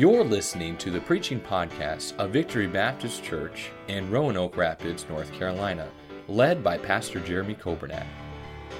You're 0.00 0.24
listening 0.24 0.78
to 0.78 0.90
the 0.90 1.02
preaching 1.02 1.38
podcast 1.38 2.16
of 2.16 2.30
Victory 2.30 2.66
Baptist 2.66 3.22
Church 3.22 3.68
in 3.86 4.10
Roanoke 4.10 4.56
Rapids, 4.56 5.04
North 5.10 5.30
Carolina, 5.30 5.90
led 6.26 6.64
by 6.64 6.78
Pastor 6.78 7.20
Jeremy 7.20 7.54
Coburnack. 7.54 8.06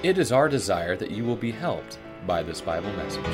It 0.02 0.16
is 0.16 0.32
our 0.32 0.48
desire 0.48 0.96
that 0.96 1.10
you 1.10 1.24
will 1.24 1.36
be 1.36 1.50
helped 1.50 1.98
by 2.26 2.42
this 2.42 2.62
Bible 2.62 2.90
message. 2.94 3.26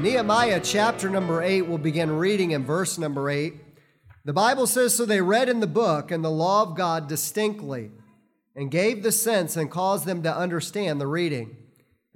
Nehemiah 0.00 0.60
chapter 0.62 1.10
number 1.10 1.42
8 1.42 1.62
will 1.62 1.76
begin 1.76 2.12
reading 2.12 2.52
in 2.52 2.64
verse 2.64 2.98
number 2.98 3.28
8. 3.28 3.52
The 4.24 4.32
Bible 4.32 4.68
says, 4.68 4.94
So 4.94 5.06
they 5.06 5.22
read 5.22 5.48
in 5.48 5.58
the 5.58 5.66
book 5.66 6.12
and 6.12 6.24
the 6.24 6.30
law 6.30 6.62
of 6.62 6.76
God 6.76 7.08
distinctly, 7.08 7.90
and 8.54 8.70
gave 8.70 9.02
the 9.02 9.10
sense 9.10 9.56
and 9.56 9.68
caused 9.68 10.06
them 10.06 10.22
to 10.22 10.32
understand 10.32 11.00
the 11.00 11.08
reading. 11.08 11.56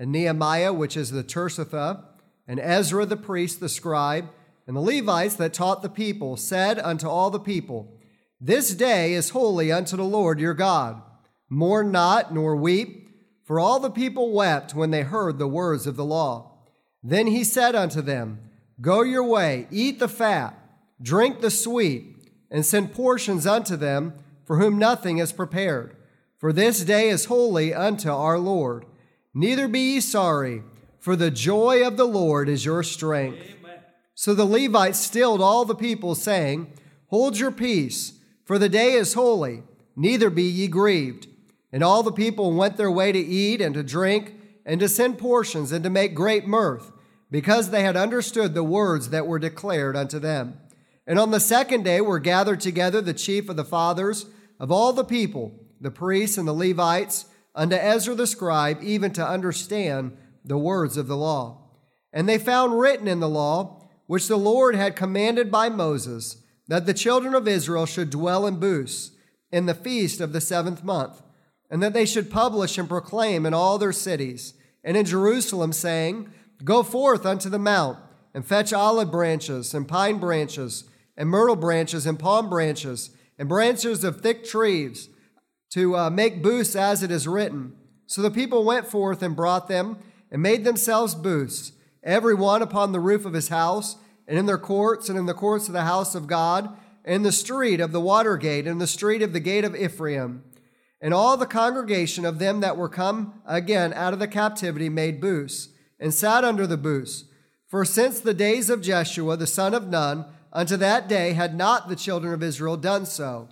And 0.00 0.12
Nehemiah, 0.12 0.72
which 0.72 0.96
is 0.96 1.10
the 1.10 1.22
Tirsatha, 1.22 2.02
and 2.48 2.58
Ezra 2.58 3.04
the 3.04 3.18
priest, 3.18 3.60
the 3.60 3.68
scribe, 3.68 4.30
and 4.66 4.74
the 4.74 4.80
Levites 4.80 5.34
that 5.34 5.52
taught 5.52 5.82
the 5.82 5.91
people, 5.91 6.38
said 6.38 6.78
unto 6.78 7.06
all 7.06 7.28
the 7.28 7.38
people, 7.38 8.00
This 8.41 8.74
day 8.74 9.12
is 9.12 9.30
holy 9.30 9.70
unto 9.70 9.98
the 9.98 10.02
Lord 10.02 10.41
your 10.41 10.55
God. 10.55 11.02
Mourn 11.50 11.92
not, 11.92 12.32
nor 12.32 12.56
weep, 12.56 13.10
for 13.44 13.60
all 13.60 13.78
the 13.78 13.91
people 13.91 14.32
wept 14.32 14.74
when 14.74 14.91
they 14.91 15.02
heard 15.02 15.38
the 15.38 15.46
words 15.46 15.86
of 15.86 15.96
the 15.96 16.05
law. 16.05 16.52
Then 17.02 17.27
he 17.27 17.44
said 17.44 17.74
unto 17.74 18.00
them, 18.00 18.41
Go 18.80 19.02
your 19.02 19.24
way, 19.24 19.69
eat 19.70 19.98
the 19.98 20.08
fat, 20.08 20.56
drink 21.02 21.42
the 21.42 21.50
sweet, 21.50 22.16
and 22.50 22.64
send 22.64 22.94
portions 22.94 23.46
unto 23.46 23.77
them 23.77 24.14
for 24.46 24.56
whom 24.56 24.78
nothing 24.78 25.19
is 25.19 25.30
prepared. 25.30 25.94
For 26.38 26.55
this 26.55 26.84
day 26.84 27.10
is 27.10 27.27
holy 27.27 27.75
unto 27.75 28.10
our 28.10 28.38
Lord. 28.38 28.86
Neither 29.33 29.69
be 29.69 29.95
ye 29.95 30.00
sorry, 30.00 30.62
for 30.98 31.14
the 31.17 31.31
joy 31.31 31.86
of 31.86 31.97
the 31.97 32.06
Lord 32.06 32.48
is 32.48 32.64
your 32.64 32.83
strength. 32.83 33.39
Amen. 33.39 33.78
So 34.14 34.34
the 34.34 34.45
Levites 34.45 34.98
stilled 34.98 35.41
all 35.41 35.64
the 35.64 35.75
people, 35.75 36.14
saying, 36.14 36.72
Hold 37.06 37.39
your 37.39 37.53
peace, 37.53 38.19
for 38.45 38.59
the 38.59 38.69
day 38.69 38.92
is 38.92 39.14
holy, 39.14 39.62
neither 39.97 40.31
be 40.31 40.42
ye 40.42 40.67
grieved. 40.67 41.28
And 41.72 41.84
all 41.84 42.03
the 42.03 42.12
people 42.12 42.53
went 42.53 42.77
their 42.77 42.91
way 42.91 43.12
to 43.12 43.19
eat 43.19 43.61
and 43.61 43.75
to 43.75 43.83
drink 43.83 44.34
and 44.67 44.81
to 44.81 44.89
send 44.89 45.19
portions 45.19 45.72
and 45.72 45.84
to 45.84 45.91
make 45.91 46.15
great 46.15 46.47
mirth, 46.47 46.91
because 47.31 47.70
they 47.70 47.83
had 47.83 47.97
understood 47.97 48.55
the 48.55 48.65
words 48.65 49.11
that 49.11 49.27
were 49.27 49.39
declared 49.39 49.97
unto 49.97 50.19
them. 50.19 50.59
And 51.06 51.19
on 51.19 51.31
the 51.31 51.41
second 51.41 51.84
day 51.84 52.00
were 52.00 52.19
gathered 52.19 52.61
together 52.61 53.00
the 53.00 53.15
chief 53.15 53.48
of 53.48 53.56
the 53.56 53.65
fathers 53.65 54.27
of 54.59 54.70
all 54.70 54.92
the 54.92 55.05
people, 55.05 55.55
the 55.81 55.91
priests 55.91 56.37
and 56.37 56.47
the 56.47 56.53
Levites, 56.53 57.27
unto 57.55 57.77
Ezra 57.77 58.15
the 58.15 58.27
scribe, 58.27 58.79
even 58.83 59.12
to 59.12 59.27
understand 59.27 60.17
the 60.45 60.59
words 60.59 60.97
of 60.97 61.06
the 61.06 61.17
law. 61.17 61.70
And 62.12 62.29
they 62.29 62.39
found 62.39 62.79
written 62.79 63.09
in 63.09 63.20
the 63.20 63.29
law, 63.29 63.89
which 64.06 64.29
the 64.29 64.37
Lord 64.37 64.75
had 64.75 64.97
commanded 64.97 65.51
by 65.51 65.69
Moses, 65.69 66.43
that 66.69 66.87
the 66.87 66.95
children 66.95 67.34
of 67.34 67.48
Israel 67.48 67.87
should 67.87 68.11
dwell 68.11 68.47
in 68.47 68.59
booths 68.59 69.12
in 69.53 69.67
the 69.67 69.75
feast 69.75 70.21
of 70.21 70.33
the 70.33 70.41
seventh 70.41 70.84
month 70.84 71.23
and 71.71 71.83
that 71.83 71.93
they 71.93 72.05
should 72.05 72.31
publish 72.31 72.77
and 72.77 72.89
proclaim 72.89 73.47
in 73.47 73.55
all 73.55 73.78
their 73.78 73.93
cities 73.93 74.55
and 74.83 74.97
in 74.97 75.05
Jerusalem, 75.05 75.73
saying, 75.73 76.33
Go 76.65 76.83
forth 76.83 77.27
unto 77.27 77.48
the 77.48 77.59
mount, 77.59 77.98
and 78.34 78.45
fetch 78.45 78.73
olive 78.73 79.11
branches, 79.11 79.75
and 79.75 79.87
pine 79.87 80.19
branches, 80.19 80.84
and 81.17 81.28
myrtle 81.28 81.56
branches, 81.56 82.06
and 82.06 82.19
palm 82.19 82.48
branches, 82.48 83.11
and 83.39 83.48
branches 83.48 84.05
of 84.05 84.21
thick 84.21 84.45
trees, 84.45 85.11
to 85.70 85.96
uh, 85.96 86.10
make 86.10 86.42
booths 86.42 86.76
as 86.76 87.02
it 87.02 87.10
is 87.10 87.28
written. 87.28 87.74
So 88.06 88.22
the 88.22 88.30
people 88.30 88.64
went 88.64 88.86
forth 88.86 89.22
and 89.22 89.36
brought 89.36 89.68
them, 89.68 89.98
and 90.30 90.42
made 90.42 90.64
themselves 90.64 91.14
booths, 91.14 91.72
every 92.03 92.34
one 92.34 92.62
upon 92.62 92.92
the 92.92 93.00
roof 93.00 93.25
of 93.25 93.32
his 93.32 93.48
house, 93.48 93.97
and 94.26 94.38
in 94.38 94.47
their 94.47 94.59
courts, 94.59 95.09
and 95.09 95.19
in 95.19 95.26
the 95.26 95.34
courts 95.34 95.66
of 95.66 95.75
the 95.75 95.82
house 95.82 96.14
of 96.14 96.26
God, 96.26 96.76
and 97.04 97.25
the 97.25 97.32
street 97.32 97.80
of 97.80 97.92
the 97.92 98.00
water 98.00 98.36
gate, 98.36 98.66
and 98.66 98.80
the 98.80 98.86
street 98.86 99.22
of 99.22 99.32
the 99.32 99.41
gate 99.41 99.64
of 99.64 99.75
Ephraim. 99.75 100.44
And 101.00 101.14
all 101.14 101.36
the 101.36 101.47
congregation 101.47 102.25
of 102.25 102.38
them 102.38 102.60
that 102.60 102.76
were 102.76 102.88
come 102.88 103.41
again 103.47 103.92
out 103.94 104.12
of 104.12 104.19
the 104.19 104.28
captivity 104.28 104.88
made 104.88 105.20
booths, 105.20 105.69
and 105.98 106.12
sat 106.12 106.44
under 106.44 106.66
the 106.66 106.76
booths. 106.76 107.25
For 107.66 107.84
since 107.84 108.20
the 108.20 108.34
days 108.34 108.70
of 108.70 108.82
Jeshua 108.82 109.36
the 109.36 109.47
son 109.47 109.75
of 109.75 109.88
Nun, 109.88 110.26
unto 110.53 110.76
that 110.76 111.09
day 111.09 111.32
had 111.32 111.56
not 111.56 111.88
the 111.88 111.97
children 111.97 112.34
of 112.34 112.42
Israel 112.42 112.76
done 112.76 113.06
so. 113.06 113.48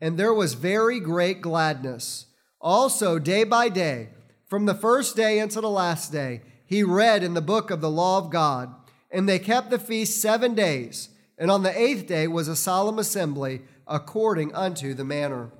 And 0.00 0.18
there 0.18 0.34
was 0.34 0.54
very 0.54 1.00
great 1.00 1.40
gladness. 1.40 2.26
Also, 2.60 3.18
day 3.18 3.44
by 3.44 3.68
day, 3.68 4.10
from 4.46 4.66
the 4.66 4.74
first 4.74 5.16
day 5.16 5.40
unto 5.40 5.60
the 5.60 5.70
last 5.70 6.12
day, 6.12 6.42
he 6.64 6.82
read 6.82 7.22
in 7.22 7.34
the 7.34 7.40
book 7.40 7.70
of 7.70 7.80
the 7.80 7.90
law 7.90 8.18
of 8.18 8.30
God. 8.30 8.74
And 9.10 9.28
they 9.28 9.38
kept 9.38 9.70
the 9.70 9.78
feast 9.78 10.20
seven 10.20 10.54
days. 10.54 11.08
And 11.38 11.50
on 11.50 11.62
the 11.62 11.78
eighth 11.78 12.06
day 12.06 12.26
was 12.28 12.48
a 12.48 12.56
solemn 12.56 12.98
assembly 12.98 13.62
according 13.86 14.54
unto 14.54 14.94
the 14.94 15.04
manner. 15.04 15.50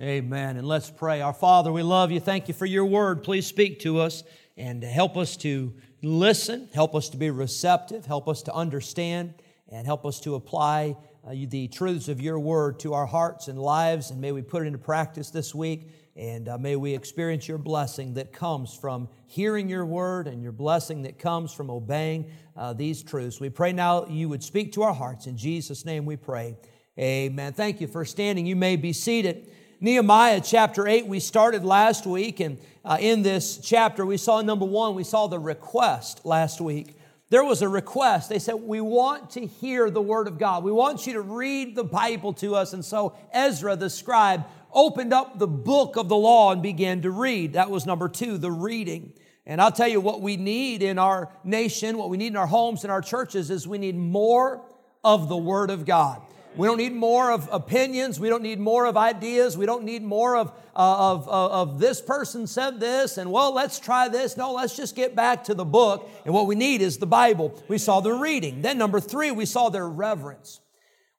Amen. 0.00 0.56
And 0.56 0.66
let's 0.66 0.90
pray. 0.90 1.20
Our 1.20 1.32
Father, 1.32 1.72
we 1.72 1.82
love 1.82 2.10
you. 2.12 2.20
Thank 2.20 2.48
you 2.48 2.54
for 2.54 2.66
your 2.66 2.84
word. 2.84 3.22
Please 3.22 3.46
speak 3.46 3.80
to 3.80 4.00
us 4.00 4.22
and 4.56 4.82
help 4.82 5.16
us 5.16 5.36
to 5.38 5.74
listen, 6.02 6.68
help 6.72 6.94
us 6.94 7.08
to 7.10 7.16
be 7.16 7.30
receptive, 7.30 8.06
help 8.06 8.28
us 8.28 8.42
to 8.42 8.54
understand, 8.54 9.34
and 9.70 9.86
help 9.86 10.06
us 10.06 10.20
to 10.20 10.34
apply 10.34 10.96
the 11.34 11.68
truths 11.68 12.08
of 12.08 12.20
your 12.20 12.38
word 12.38 12.78
to 12.80 12.94
our 12.94 13.06
hearts 13.06 13.48
and 13.48 13.58
lives. 13.58 14.10
And 14.10 14.20
may 14.20 14.32
we 14.32 14.42
put 14.42 14.62
it 14.62 14.66
into 14.66 14.78
practice 14.78 15.30
this 15.30 15.54
week. 15.54 15.90
And 16.16 16.48
uh, 16.48 16.58
may 16.58 16.74
we 16.74 16.94
experience 16.94 17.46
your 17.46 17.58
blessing 17.58 18.14
that 18.14 18.32
comes 18.32 18.74
from 18.74 19.08
hearing 19.26 19.68
your 19.68 19.86
word 19.86 20.26
and 20.26 20.42
your 20.42 20.52
blessing 20.52 21.02
that 21.02 21.18
comes 21.18 21.52
from 21.52 21.70
obeying 21.70 22.30
uh, 22.56 22.72
these 22.72 23.02
truths. 23.02 23.40
We 23.40 23.50
pray 23.50 23.72
now 23.72 24.06
you 24.06 24.28
would 24.28 24.42
speak 24.42 24.72
to 24.72 24.82
our 24.82 24.94
hearts. 24.94 25.26
In 25.26 25.36
Jesus' 25.36 25.84
name 25.84 26.04
we 26.04 26.16
pray. 26.16 26.56
Amen. 26.98 27.52
Thank 27.52 27.80
you 27.80 27.86
for 27.86 28.04
standing. 28.04 28.46
You 28.46 28.56
may 28.56 28.74
be 28.74 28.92
seated. 28.92 29.52
Nehemiah 29.80 30.40
chapter 30.44 30.88
8, 30.88 31.06
we 31.06 31.20
started 31.20 31.64
last 31.64 32.04
week, 32.04 32.40
and 32.40 32.58
uh, 32.84 32.96
in 32.98 33.22
this 33.22 33.58
chapter, 33.58 34.04
we 34.04 34.16
saw 34.16 34.40
number 34.40 34.64
one, 34.64 34.96
we 34.96 35.04
saw 35.04 35.28
the 35.28 35.38
request 35.38 36.26
last 36.26 36.60
week. 36.60 36.97
There 37.30 37.44
was 37.44 37.60
a 37.60 37.68
request. 37.68 38.28
They 38.28 38.38
said, 38.38 38.54
We 38.54 38.80
want 38.80 39.30
to 39.30 39.46
hear 39.46 39.90
the 39.90 40.00
Word 40.00 40.28
of 40.28 40.38
God. 40.38 40.64
We 40.64 40.72
want 40.72 41.06
you 41.06 41.12
to 41.14 41.20
read 41.20 41.74
the 41.74 41.84
Bible 41.84 42.32
to 42.34 42.54
us. 42.54 42.72
And 42.72 42.84
so 42.84 43.14
Ezra, 43.32 43.76
the 43.76 43.90
scribe, 43.90 44.46
opened 44.72 45.12
up 45.12 45.38
the 45.38 45.46
book 45.46 45.96
of 45.96 46.08
the 46.08 46.16
law 46.16 46.52
and 46.52 46.62
began 46.62 47.02
to 47.02 47.10
read. 47.10 47.52
That 47.52 47.70
was 47.70 47.84
number 47.84 48.08
two, 48.08 48.38
the 48.38 48.50
reading. 48.50 49.12
And 49.44 49.60
I'll 49.60 49.72
tell 49.72 49.88
you 49.88 50.00
what 50.00 50.20
we 50.20 50.36
need 50.36 50.82
in 50.82 50.98
our 50.98 51.30
nation, 51.44 51.98
what 51.98 52.10
we 52.10 52.16
need 52.16 52.28
in 52.28 52.36
our 52.36 52.46
homes 52.46 52.84
and 52.84 52.92
our 52.92 53.00
churches 53.00 53.50
is 53.50 53.66
we 53.66 53.78
need 53.78 53.96
more 53.96 54.62
of 55.04 55.28
the 55.28 55.36
Word 55.36 55.70
of 55.70 55.84
God. 55.84 56.22
We 56.58 56.66
don't 56.66 56.78
need 56.78 56.92
more 56.92 57.30
of 57.30 57.48
opinions. 57.52 58.18
We 58.18 58.28
don't 58.28 58.42
need 58.42 58.58
more 58.58 58.86
of 58.86 58.96
ideas. 58.96 59.56
We 59.56 59.64
don't 59.64 59.84
need 59.84 60.02
more 60.02 60.36
of, 60.36 60.48
uh, 60.74 61.12
of, 61.12 61.28
uh, 61.28 61.62
of 61.62 61.78
this 61.78 62.00
person 62.00 62.48
said 62.48 62.80
this 62.80 63.16
and 63.16 63.30
well, 63.30 63.54
let's 63.54 63.78
try 63.78 64.08
this. 64.08 64.36
No, 64.36 64.54
let's 64.54 64.76
just 64.76 64.96
get 64.96 65.14
back 65.14 65.44
to 65.44 65.54
the 65.54 65.64
book. 65.64 66.10
And 66.24 66.34
what 66.34 66.48
we 66.48 66.56
need 66.56 66.82
is 66.82 66.98
the 66.98 67.06
Bible. 67.06 67.54
We 67.68 67.78
saw 67.78 68.00
the 68.00 68.12
reading. 68.12 68.62
Then, 68.62 68.76
number 68.76 68.98
three, 68.98 69.30
we 69.30 69.46
saw 69.46 69.68
their 69.68 69.88
reverence. 69.88 70.58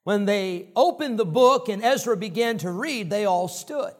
When 0.04 0.26
they 0.26 0.68
opened 0.76 1.18
the 1.18 1.24
book 1.24 1.70
and 1.70 1.82
Ezra 1.82 2.18
began 2.18 2.58
to 2.58 2.70
read, 2.70 3.08
they 3.08 3.24
all 3.24 3.48
stood. 3.48 3.94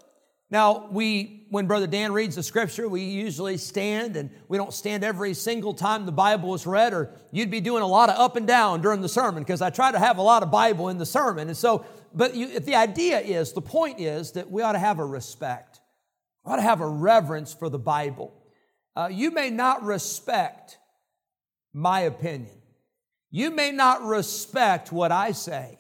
Now, 0.51 0.89
we, 0.91 1.45
when 1.51 1.67
Brother 1.67 1.87
Dan 1.87 2.13
reads 2.13 2.35
the 2.35 2.43
scripture, 2.43 2.89
we 2.89 3.03
usually 3.03 3.57
stand 3.57 4.17
and 4.17 4.31
we 4.49 4.59
don't 4.59 4.75
stand 4.75 5.05
every 5.05 5.33
single 5.33 5.75
time 5.75 6.07
the 6.07 6.13
Bible 6.13 6.55
is 6.55 6.67
read, 6.67 6.93
or 6.93 7.15
you'd 7.31 7.53
be 7.53 7.61
doing 7.61 7.85
a 7.85 7.87
lot 7.87 8.11
of 8.11 8.19
up 8.19 8.35
and 8.35 8.49
down 8.49 8.83
during 8.83 9.01
the 9.01 9.09
sermon 9.09 9.45
because 9.45 9.63
I 9.63 9.71
try 9.71 9.93
to 9.93 9.99
have 9.99 10.19
a 10.19 10.23
lot 10.23 10.43
of 10.43 10.51
Bible 10.51 10.89
in 10.89 10.99
the 10.99 11.07
sermon. 11.07 11.47
And 11.47 11.57
so, 11.57 11.87
but 12.13 12.35
you, 12.35 12.59
the 12.59 12.75
idea 12.75 13.21
is, 13.21 13.53
the 13.53 13.63
point 13.63 14.01
is 14.01 14.33
that 14.33 14.51
we 14.51 14.63
ought 14.63 14.73
to 14.73 14.81
have 14.81 14.99
a 14.99 15.05
respect, 15.05 15.81
we 16.45 16.53
ought 16.53 16.57
to 16.57 16.63
have 16.63 16.81
a 16.81 16.89
reverence 16.89 17.55
for 17.55 17.69
the 17.69 17.79
Bible. 17.79 18.35
Uh, 18.97 19.09
you 19.11 19.31
may 19.31 19.51
not 19.51 19.85
respect 19.85 20.79
my 21.73 22.01
opinion, 22.01 22.57
you 23.31 23.53
may 23.53 23.71
not 23.71 24.03
respect 24.03 24.91
what 24.91 25.13
I 25.13 25.31
say, 25.31 25.79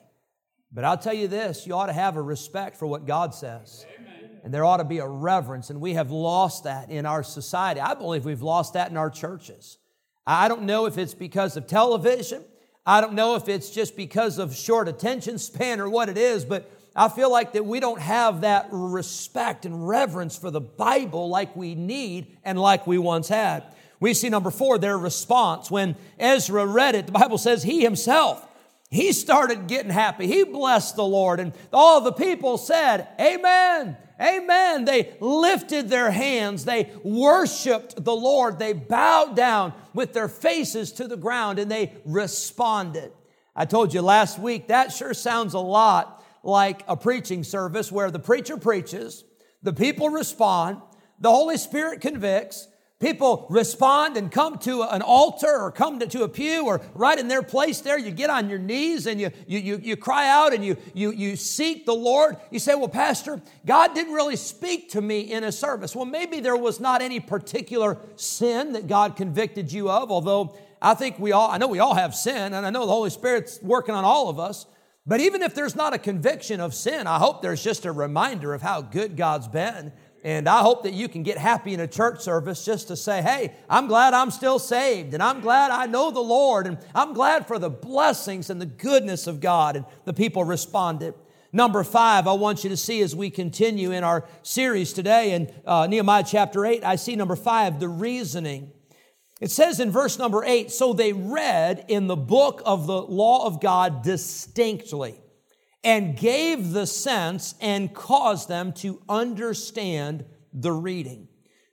but 0.71 0.85
I'll 0.85 0.97
tell 0.97 1.15
you 1.15 1.27
this 1.27 1.67
you 1.67 1.75
ought 1.75 1.87
to 1.87 1.93
have 1.93 2.17
a 2.17 2.23
respect 2.23 2.77
for 2.77 2.87
what 2.87 3.05
God 3.05 3.35
says. 3.35 3.85
Amen 3.97 4.00
and 4.45 4.53
there 4.53 4.65
ought 4.65 4.79
to 4.79 4.85
be 4.85 4.99
a 4.99 5.07
reverence, 5.07 5.71
and 5.71 5.81
we 5.81 5.95
have 5.95 6.11
lost 6.11 6.65
that 6.65 6.91
in 6.91 7.07
our 7.07 7.23
society. 7.23 7.81
I 7.81 7.95
believe 7.95 8.25
we've 8.25 8.43
lost 8.43 8.75
that 8.75 8.91
in 8.91 8.97
our 8.97 9.11
churches. 9.11 9.79
I 10.27 10.49
don't 10.49 10.63
know 10.63 10.87
if 10.87 10.99
it's 10.99 11.15
because 11.15 11.57
of 11.57 11.67
television. 11.67 12.45
I 12.87 13.01
don't 13.01 13.15
know 13.15 13.37
if 13.37 13.49
it's 13.49 13.71
just 13.71 13.97
because 13.97 14.39
of 14.39 14.55
short 14.55 14.89
attention 14.89 15.39
span 15.39 15.81
or 15.81 15.89
what 15.89 16.09
it 16.09 16.19
is, 16.19 16.45
but 16.45 16.71
I 16.95 17.09
feel 17.09 17.31
like 17.31 17.53
that 17.53 17.65
we 17.65 17.81
don't 17.81 18.01
have 18.01 18.41
that 18.41 18.69
respect 18.71 19.65
and 19.65 19.87
reverence 19.87 20.37
for 20.37 20.51
the 20.51 20.61
Bible 20.61 21.29
like 21.29 21.55
we 21.55 21.75
need 21.75 22.37
and 22.45 22.59
like 22.59 22.87
we 22.87 22.99
once 22.99 23.29
had. 23.29 23.65
We 24.01 24.15
see 24.15 24.29
number 24.29 24.51
four, 24.51 24.79
their 24.79 24.99
response. 24.99 25.71
When 25.71 25.95
Ezra 26.19 26.67
read 26.67 26.95
it, 26.95 27.07
the 27.07 27.13
Bible 27.13 27.39
says 27.39 27.63
he 27.63 27.83
himself 27.83 28.47
he 28.91 29.13
started 29.13 29.69
getting 29.69 29.91
happy. 29.91 30.27
He 30.27 30.43
blessed 30.43 30.97
the 30.97 31.05
Lord, 31.05 31.39
and 31.39 31.53
all 31.73 32.01
the 32.01 32.13
people 32.13 32.59
said, 32.59 33.09
Amen. 33.21 33.97
Amen. 34.21 34.85
They 34.85 35.15
lifted 35.21 35.89
their 35.89 36.11
hands. 36.11 36.67
They 36.67 36.93
worshiped 37.03 38.05
the 38.05 38.15
Lord. 38.15 38.59
They 38.59 38.75
bowed 38.75 39.35
down 39.35 39.73
with 39.95 40.13
their 40.13 40.29
faces 40.29 40.93
to 40.93 41.09
the 41.09 41.17
ground 41.17 41.59
and 41.59 41.71
they 41.71 41.95
responded. 42.05 43.13
I 43.57 43.65
told 43.65 43.95
you 43.95 44.03
last 44.03 44.39
week 44.39 44.69
that 44.69 44.93
sure 44.93 45.15
sounds 45.15 45.55
a 45.55 45.59
lot 45.59 46.23
like 46.43 46.83
a 46.87 46.99
preaching 46.99 47.43
service 47.45 47.91
where 47.91 48.11
the 48.11 48.19
preacher 48.19 48.59
preaches, 48.59 49.25
the 49.63 49.73
people 49.73 50.11
respond, 50.11 50.83
the 51.19 51.31
Holy 51.31 51.57
Spirit 51.57 52.03
convicts, 52.03 52.69
People 53.01 53.47
respond 53.49 54.19
and 54.19 54.31
come 54.31 54.59
to 54.59 54.83
an 54.83 55.01
altar 55.01 55.59
or 55.59 55.73
come 55.73 56.01
to, 56.01 56.07
to, 56.07 56.23
a 56.23 56.29
pew 56.29 56.67
or 56.67 56.83
right 56.95 57.19
in 57.19 57.29
their 57.29 57.43
place 57.43 57.81
there. 57.81 57.99
You 57.99 58.11
get 58.11 58.29
on 58.29 58.51
your 58.51 58.59
knees 58.59 59.07
and 59.07 59.19
you, 59.19 59.31
you, 59.47 59.59
you, 59.59 59.81
you 59.83 59.97
cry 59.97 60.29
out 60.29 60.53
and 60.53 60.63
you, 60.63 60.77
you, 60.93 61.11
you 61.11 61.35
seek 61.35 61.87
the 61.87 61.95
Lord. 61.95 62.37
You 62.51 62.59
say, 62.59 62.75
Well, 62.75 62.89
Pastor, 62.89 63.41
God 63.65 63.95
didn't 63.95 64.13
really 64.13 64.37
speak 64.37 64.91
to 64.91 65.01
me 65.01 65.21
in 65.33 65.45
a 65.45 65.51
service. 65.51 65.97
Well, 65.97 66.05
maybe 66.05 66.41
there 66.41 66.57
was 66.57 66.79
not 66.79 67.01
any 67.01 67.21
particular 67.21 67.97
sin 68.17 68.75
that 68.75 68.87
God 68.87 69.17
convicted 69.17 69.73
you 69.73 69.91
of, 69.91 70.11
although 70.11 70.55
I 70.83 70.93
think 70.93 71.19
we 71.19 71.33
all, 71.33 71.51
I 71.51 71.57
know 71.57 71.69
we 71.69 71.79
all 71.79 71.95
have 71.95 72.15
sin 72.15 72.53
and 72.53 72.67
I 72.67 72.71
know 72.71 72.85
the 72.85 72.93
Holy 72.93 73.09
Spirit's 73.09 73.63
working 73.63 73.95
on 73.95 74.05
all 74.05 74.29
of 74.29 74.39
us. 74.39 74.67
But 75.07 75.21
even 75.21 75.41
if 75.41 75.55
there's 75.55 75.75
not 75.75 75.95
a 75.95 75.99
conviction 75.99 76.61
of 76.61 76.75
sin, 76.75 77.07
I 77.07 77.17
hope 77.19 77.41
there's 77.41 77.65
just 77.65 77.87
a 77.87 77.93
reminder 77.93 78.53
of 78.53 78.61
how 78.61 78.83
good 78.83 79.17
God's 79.17 79.49
been 79.49 79.93
and 80.23 80.49
I 80.49 80.61
hope 80.61 80.83
that 80.83 80.93
you 80.93 81.09
can 81.09 81.23
get 81.23 81.39
happy 81.39 81.73
in 81.73 81.81
a 81.81 81.87
church 81.87 82.21
service 82.21 82.65
just 82.65 82.89
to 82.89 82.97
say, 82.97 83.23
hey, 83.23 83.55
I'm 83.69 83.87
glad 83.87 84.13
I'm 84.13 84.31
still 84.31 84.59
saved, 84.59 85.15
and 85.15 85.23
I'm 85.23 85.41
glad 85.41 85.71
I 85.71 85.87
know 85.87 86.11
the 86.11 86.21
Lord, 86.21 86.67
and 86.67 86.79
I'm 86.95 87.15
glad 87.15 87.47
for 87.47 87.59
the 87.59 87.71
blessings 87.71 88.51
and 88.51 88.61
the 88.61 88.67
goodness 88.67 89.27
of 89.27 89.41
God. 89.41 89.77
And 89.77 89.85
the 90.05 90.13
people 90.13 90.45
responded. 90.45 91.15
Number 91.53 91.83
five, 91.83 92.29
I 92.29 92.33
want 92.35 92.63
you 92.63 92.71
to 92.71 92.77
see 92.77 93.01
as 93.01 93.17
we 93.17 93.31
continue 93.31 93.91
in 93.91 94.05
our 94.05 94.29
series 94.43 94.93
today 94.93 95.33
in 95.33 95.53
uh, 95.67 95.87
Nehemiah 95.87 96.25
chapter 96.25 96.65
8, 96.65 96.85
I 96.85 96.97
see 96.97 97.17
number 97.17 97.35
five, 97.35 97.81
the 97.81 97.89
reasoning. 97.89 98.71
It 99.41 99.51
says 99.51 99.81
in 99.81 99.91
verse 99.91 100.19
number 100.19 100.45
8, 100.45 100.71
so 100.71 100.93
they 100.93 101.13
read 101.13 101.87
in 101.89 102.07
the 102.07 102.17
book 102.17 102.63
of 102.65 102.87
the 102.87 103.01
law 103.01 103.47
of 103.47 103.61
God 103.61 104.03
distinctly 104.03 105.21
and 105.83 106.17
gave 106.17 106.73
the 106.73 106.87
sense 106.87 107.55
and 107.61 107.95
caused 107.95 108.49
them 108.49 108.73
to 108.75 109.01
understand 109.09 110.25
the 110.53 110.73
reading. 110.73 111.29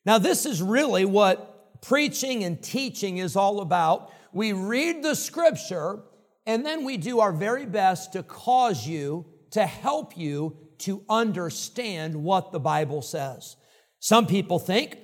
Now, 0.06 0.18
this 0.18 0.46
is 0.46 0.62
really 0.62 1.06
what 1.06 1.82
preaching 1.82 2.44
and 2.44 2.62
teaching 2.62 3.18
is 3.18 3.36
all 3.36 3.60
about. 3.60 4.14
We 4.32 4.54
read 4.54 5.04
the 5.04 5.16
scripture 5.16 6.00
and 6.46 6.66
then 6.66 6.86
we 6.86 6.96
do 6.96 7.20
our 7.20 7.34
very 7.34 7.66
best 7.66 8.14
to 8.14 8.24
cause 8.24 8.88
you, 8.88 9.26
to 9.52 9.66
help 9.66 10.18
you 10.18 10.56
to 10.80 11.04
understand 11.10 12.16
what 12.16 12.52
the 12.52 12.60
Bible 12.60 13.02
says. 13.02 13.58
Some 14.00 14.28
people 14.28 14.60
think 14.60 14.98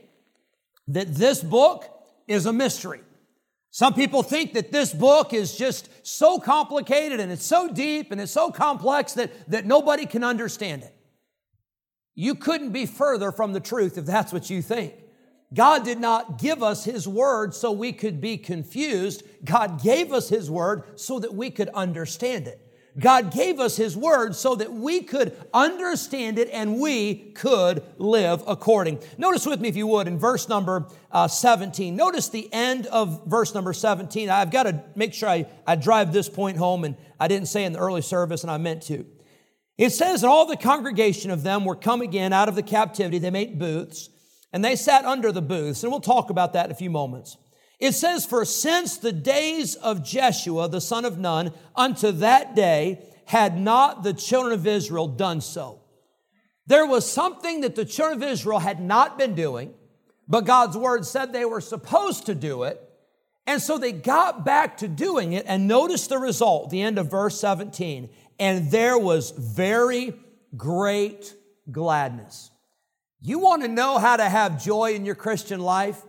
that 0.87 1.13
this 1.15 1.41
book 1.41 1.85
is 2.27 2.45
a 2.45 2.53
mystery. 2.53 3.01
Some 3.73 3.95
people 3.95 4.21
think 4.21 4.53
that 4.53 4.71
this 4.71 4.93
book 4.93 5.33
is 5.33 5.57
just 5.57 5.89
so 6.05 6.37
complicated 6.37 7.19
and 7.19 7.31
it's 7.31 7.43
so 7.43 7.67
deep 7.67 8.11
and 8.11 8.21
it's 8.21 8.31
so 8.31 8.51
complex 8.51 9.13
that, 9.13 9.31
that 9.49 9.65
nobody 9.65 10.05
can 10.05 10.23
understand 10.23 10.83
it. 10.83 10.95
You 12.13 12.35
couldn't 12.35 12.69
be 12.69 12.85
further 12.85 13.31
from 13.31 13.51
the 13.51 13.59
truth 13.59 13.97
if 13.97 14.05
that's 14.05 14.31
what 14.31 14.51
you 14.51 14.61
think. 14.61 14.93
God 15.55 15.83
did 15.83 15.99
not 15.99 16.37
give 16.37 16.61
us 16.61 16.85
His 16.85 17.07
Word 17.07 17.55
so 17.55 17.71
we 17.71 17.93
could 17.93 18.21
be 18.21 18.37
confused. 18.37 19.23
God 19.43 19.81
gave 19.81 20.13
us 20.13 20.29
His 20.29 20.51
Word 20.51 20.99
so 20.99 21.17
that 21.17 21.33
we 21.33 21.49
could 21.49 21.69
understand 21.69 22.47
it. 22.47 22.62
God 22.99 23.33
gave 23.33 23.59
us 23.59 23.75
His 23.75 23.97
Word 23.97 24.35
so 24.35 24.55
that 24.55 24.71
we 24.71 25.01
could 25.01 25.35
understand 25.53 26.37
it 26.37 26.49
and 26.51 26.79
we 26.79 27.15
could 27.15 27.83
live 27.97 28.43
according. 28.45 28.99
Notice 29.17 29.45
with 29.45 29.59
me, 29.59 29.69
if 29.69 29.75
you 29.75 29.87
would, 29.87 30.07
in 30.07 30.19
verse 30.19 30.47
number 30.47 30.85
uh, 31.11 31.27
17. 31.27 31.95
Notice 31.95 32.29
the 32.29 32.47
end 32.53 32.85
of 32.87 33.25
verse 33.25 33.55
number 33.55 33.73
17. 33.73 34.29
I've 34.29 34.51
got 34.51 34.63
to 34.63 34.83
make 34.95 35.13
sure 35.13 35.29
I, 35.29 35.47
I 35.65 35.75
drive 35.75 36.13
this 36.13 36.29
point 36.29 36.57
home, 36.57 36.83
and 36.83 36.95
I 37.19 37.27
didn't 37.27 37.47
say 37.47 37.63
in 37.65 37.73
the 37.73 37.79
early 37.79 38.01
service, 38.01 38.43
and 38.43 38.51
I 38.51 38.57
meant 38.57 38.83
to. 38.83 39.05
It 39.77 39.89
says, 39.89 40.21
And 40.21 40.31
all 40.31 40.45
the 40.45 40.57
congregation 40.57 41.31
of 41.31 41.41
them 41.41 41.65
were 41.65 41.75
come 41.75 42.01
again 42.01 42.31
out 42.31 42.47
of 42.47 42.55
the 42.55 42.63
captivity. 42.63 43.17
They 43.17 43.31
made 43.31 43.57
booths, 43.57 44.09
and 44.51 44.63
they 44.63 44.75
sat 44.75 45.05
under 45.05 45.31
the 45.31 45.41
booths. 45.41 45.83
And 45.83 45.91
we'll 45.91 45.99
talk 45.99 46.29
about 46.29 46.53
that 46.53 46.67
in 46.67 46.71
a 46.71 46.75
few 46.75 46.91
moments. 46.91 47.37
It 47.83 47.95
says, 47.95 48.25
For 48.25 48.45
since 48.45 48.95
the 48.95 49.11
days 49.11 49.75
of 49.75 50.05
Jeshua, 50.05 50.69
the 50.69 50.79
son 50.79 51.03
of 51.03 51.19
Nun, 51.19 51.51
unto 51.75 52.13
that 52.13 52.55
day, 52.55 53.05
had 53.25 53.59
not 53.59 54.03
the 54.03 54.13
children 54.13 54.53
of 54.53 54.65
Israel 54.65 55.09
done 55.09 55.41
so. 55.41 55.81
There 56.65 56.85
was 56.85 57.11
something 57.11 57.59
that 57.59 57.75
the 57.75 57.83
children 57.83 58.23
of 58.23 58.29
Israel 58.29 58.59
had 58.59 58.79
not 58.79 59.17
been 59.17 59.35
doing, 59.35 59.73
but 60.29 60.45
God's 60.45 60.77
word 60.77 61.05
said 61.05 61.33
they 61.33 61.43
were 61.43 61.59
supposed 61.59 62.27
to 62.27 62.35
do 62.35 62.63
it. 62.63 62.79
And 63.45 63.61
so 63.61 63.77
they 63.77 63.91
got 63.91 64.45
back 64.45 64.77
to 64.77 64.87
doing 64.87 65.33
it, 65.33 65.43
and 65.45 65.67
notice 65.67 66.07
the 66.07 66.19
result, 66.19 66.69
the 66.69 66.81
end 66.81 66.97
of 66.97 67.11
verse 67.11 67.37
17. 67.37 68.09
And 68.39 68.71
there 68.71 68.97
was 68.97 69.31
very 69.31 70.13
great 70.55 71.35
gladness. 71.69 72.49
You 73.19 73.39
want 73.39 73.61
to 73.63 73.67
know 73.67 73.97
how 73.97 74.15
to 74.15 74.23
have 74.23 74.63
joy 74.63 74.93
in 74.93 75.03
your 75.03 75.15
Christian 75.15 75.59
life? 75.59 76.01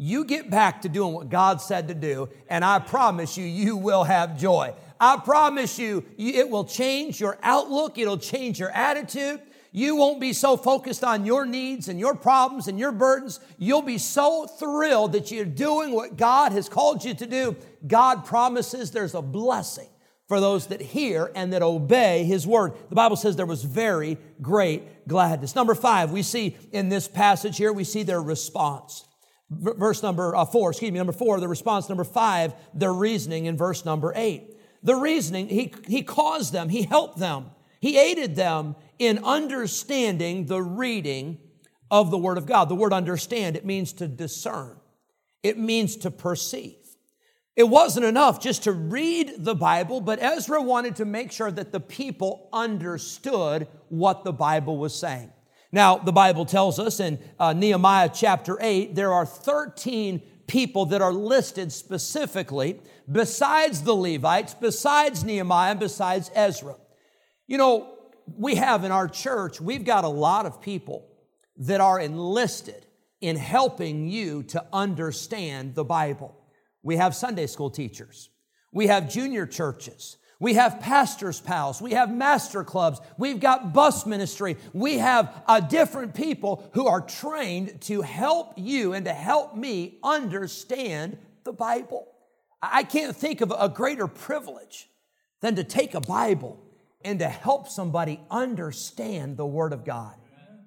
You 0.00 0.24
get 0.24 0.48
back 0.48 0.82
to 0.82 0.88
doing 0.88 1.12
what 1.12 1.28
God 1.28 1.60
said 1.60 1.88
to 1.88 1.94
do, 1.94 2.28
and 2.48 2.64
I 2.64 2.78
promise 2.78 3.36
you, 3.36 3.44
you 3.44 3.76
will 3.76 4.04
have 4.04 4.38
joy. 4.38 4.72
I 5.00 5.16
promise 5.16 5.76
you, 5.76 6.04
it 6.16 6.48
will 6.48 6.64
change 6.64 7.20
your 7.20 7.36
outlook, 7.42 7.98
it'll 7.98 8.16
change 8.16 8.60
your 8.60 8.70
attitude. 8.70 9.42
You 9.72 9.96
won't 9.96 10.20
be 10.20 10.32
so 10.32 10.56
focused 10.56 11.02
on 11.02 11.26
your 11.26 11.44
needs 11.44 11.88
and 11.88 11.98
your 11.98 12.14
problems 12.14 12.68
and 12.68 12.78
your 12.78 12.92
burdens. 12.92 13.40
You'll 13.58 13.82
be 13.82 13.98
so 13.98 14.46
thrilled 14.46 15.12
that 15.12 15.32
you're 15.32 15.44
doing 15.44 15.92
what 15.92 16.16
God 16.16 16.52
has 16.52 16.68
called 16.68 17.04
you 17.04 17.12
to 17.14 17.26
do. 17.26 17.56
God 17.86 18.24
promises 18.24 18.92
there's 18.92 19.14
a 19.14 19.20
blessing 19.20 19.88
for 20.26 20.40
those 20.40 20.68
that 20.68 20.80
hear 20.80 21.32
and 21.34 21.52
that 21.52 21.62
obey 21.62 22.24
his 22.24 22.46
word. 22.46 22.72
The 22.88 22.94
Bible 22.94 23.16
says 23.16 23.34
there 23.34 23.46
was 23.46 23.64
very 23.64 24.16
great 24.40 25.06
gladness. 25.08 25.54
Number 25.54 25.74
five, 25.74 26.12
we 26.12 26.22
see 26.22 26.56
in 26.72 26.88
this 26.88 27.08
passage 27.08 27.56
here, 27.56 27.72
we 27.72 27.84
see 27.84 28.04
their 28.04 28.22
response 28.22 29.04
verse 29.50 30.02
number 30.02 30.36
uh, 30.36 30.44
four, 30.44 30.70
excuse 30.70 30.92
me, 30.92 30.98
number 30.98 31.12
four, 31.12 31.40
the 31.40 31.48
response 31.48 31.88
number 31.88 32.04
five, 32.04 32.54
their 32.74 32.92
reasoning 32.92 33.46
in 33.46 33.56
verse 33.56 33.84
number 33.84 34.12
eight. 34.14 34.54
The 34.82 34.94
reasoning, 34.94 35.48
he, 35.48 35.74
he 35.86 36.02
caused 36.02 36.52
them, 36.52 36.68
he 36.68 36.82
helped 36.82 37.18
them, 37.18 37.50
he 37.80 37.98
aided 37.98 38.36
them 38.36 38.76
in 38.98 39.24
understanding 39.24 40.46
the 40.46 40.62
reading 40.62 41.38
of 41.90 42.10
the 42.10 42.18
Word 42.18 42.38
of 42.38 42.46
God. 42.46 42.68
The 42.68 42.74
word 42.74 42.92
understand, 42.92 43.56
it 43.56 43.64
means 43.64 43.92
to 43.94 44.08
discern, 44.08 44.76
it 45.42 45.58
means 45.58 45.96
to 45.98 46.10
perceive. 46.10 46.76
It 47.56 47.68
wasn't 47.68 48.06
enough 48.06 48.40
just 48.40 48.64
to 48.64 48.72
read 48.72 49.34
the 49.38 49.54
Bible, 49.54 50.00
but 50.00 50.22
Ezra 50.22 50.62
wanted 50.62 50.94
to 50.96 51.04
make 51.04 51.32
sure 51.32 51.50
that 51.50 51.72
the 51.72 51.80
people 51.80 52.48
understood 52.52 53.66
what 53.88 54.22
the 54.22 54.32
Bible 54.32 54.76
was 54.76 54.94
saying. 54.94 55.32
Now, 55.70 55.98
the 55.98 56.12
Bible 56.12 56.46
tells 56.46 56.78
us 56.78 56.98
in 56.98 57.18
uh, 57.38 57.52
Nehemiah 57.52 58.10
chapter 58.12 58.56
8, 58.60 58.94
there 58.94 59.12
are 59.12 59.26
13 59.26 60.22
people 60.46 60.86
that 60.86 61.02
are 61.02 61.12
listed 61.12 61.70
specifically 61.72 62.80
besides 63.10 63.82
the 63.82 63.94
Levites, 63.94 64.54
besides 64.54 65.24
Nehemiah, 65.24 65.72
and 65.72 65.80
besides 65.80 66.30
Ezra. 66.34 66.76
You 67.46 67.58
know, 67.58 67.94
we 68.36 68.54
have 68.56 68.84
in 68.84 68.92
our 68.92 69.08
church, 69.08 69.60
we've 69.60 69.84
got 69.84 70.04
a 70.04 70.08
lot 70.08 70.46
of 70.46 70.60
people 70.62 71.06
that 71.58 71.80
are 71.80 72.00
enlisted 72.00 72.86
in 73.20 73.36
helping 73.36 74.08
you 74.08 74.42
to 74.44 74.64
understand 74.72 75.74
the 75.74 75.84
Bible. 75.84 76.34
We 76.82 76.96
have 76.96 77.14
Sunday 77.14 77.46
school 77.46 77.70
teachers. 77.70 78.30
We 78.72 78.86
have 78.86 79.10
junior 79.10 79.46
churches. 79.46 80.16
We 80.40 80.54
have 80.54 80.80
pastors' 80.80 81.40
pals. 81.40 81.82
We 81.82 81.92
have 81.92 82.12
master 82.12 82.62
clubs. 82.62 83.00
We've 83.16 83.40
got 83.40 83.72
bus 83.72 84.06
ministry. 84.06 84.56
We 84.72 84.98
have 84.98 85.42
uh, 85.48 85.60
different 85.60 86.14
people 86.14 86.70
who 86.74 86.86
are 86.86 87.00
trained 87.00 87.80
to 87.82 88.02
help 88.02 88.54
you 88.56 88.92
and 88.92 89.04
to 89.06 89.12
help 89.12 89.56
me 89.56 89.98
understand 90.04 91.18
the 91.42 91.52
Bible. 91.52 92.06
I 92.62 92.84
can't 92.84 93.16
think 93.16 93.40
of 93.40 93.52
a 93.56 93.68
greater 93.68 94.06
privilege 94.06 94.88
than 95.40 95.56
to 95.56 95.64
take 95.64 95.94
a 95.94 96.00
Bible 96.00 96.60
and 97.04 97.18
to 97.18 97.28
help 97.28 97.68
somebody 97.68 98.20
understand 98.30 99.36
the 99.36 99.46
Word 99.46 99.72
of 99.72 99.84
God. 99.84 100.14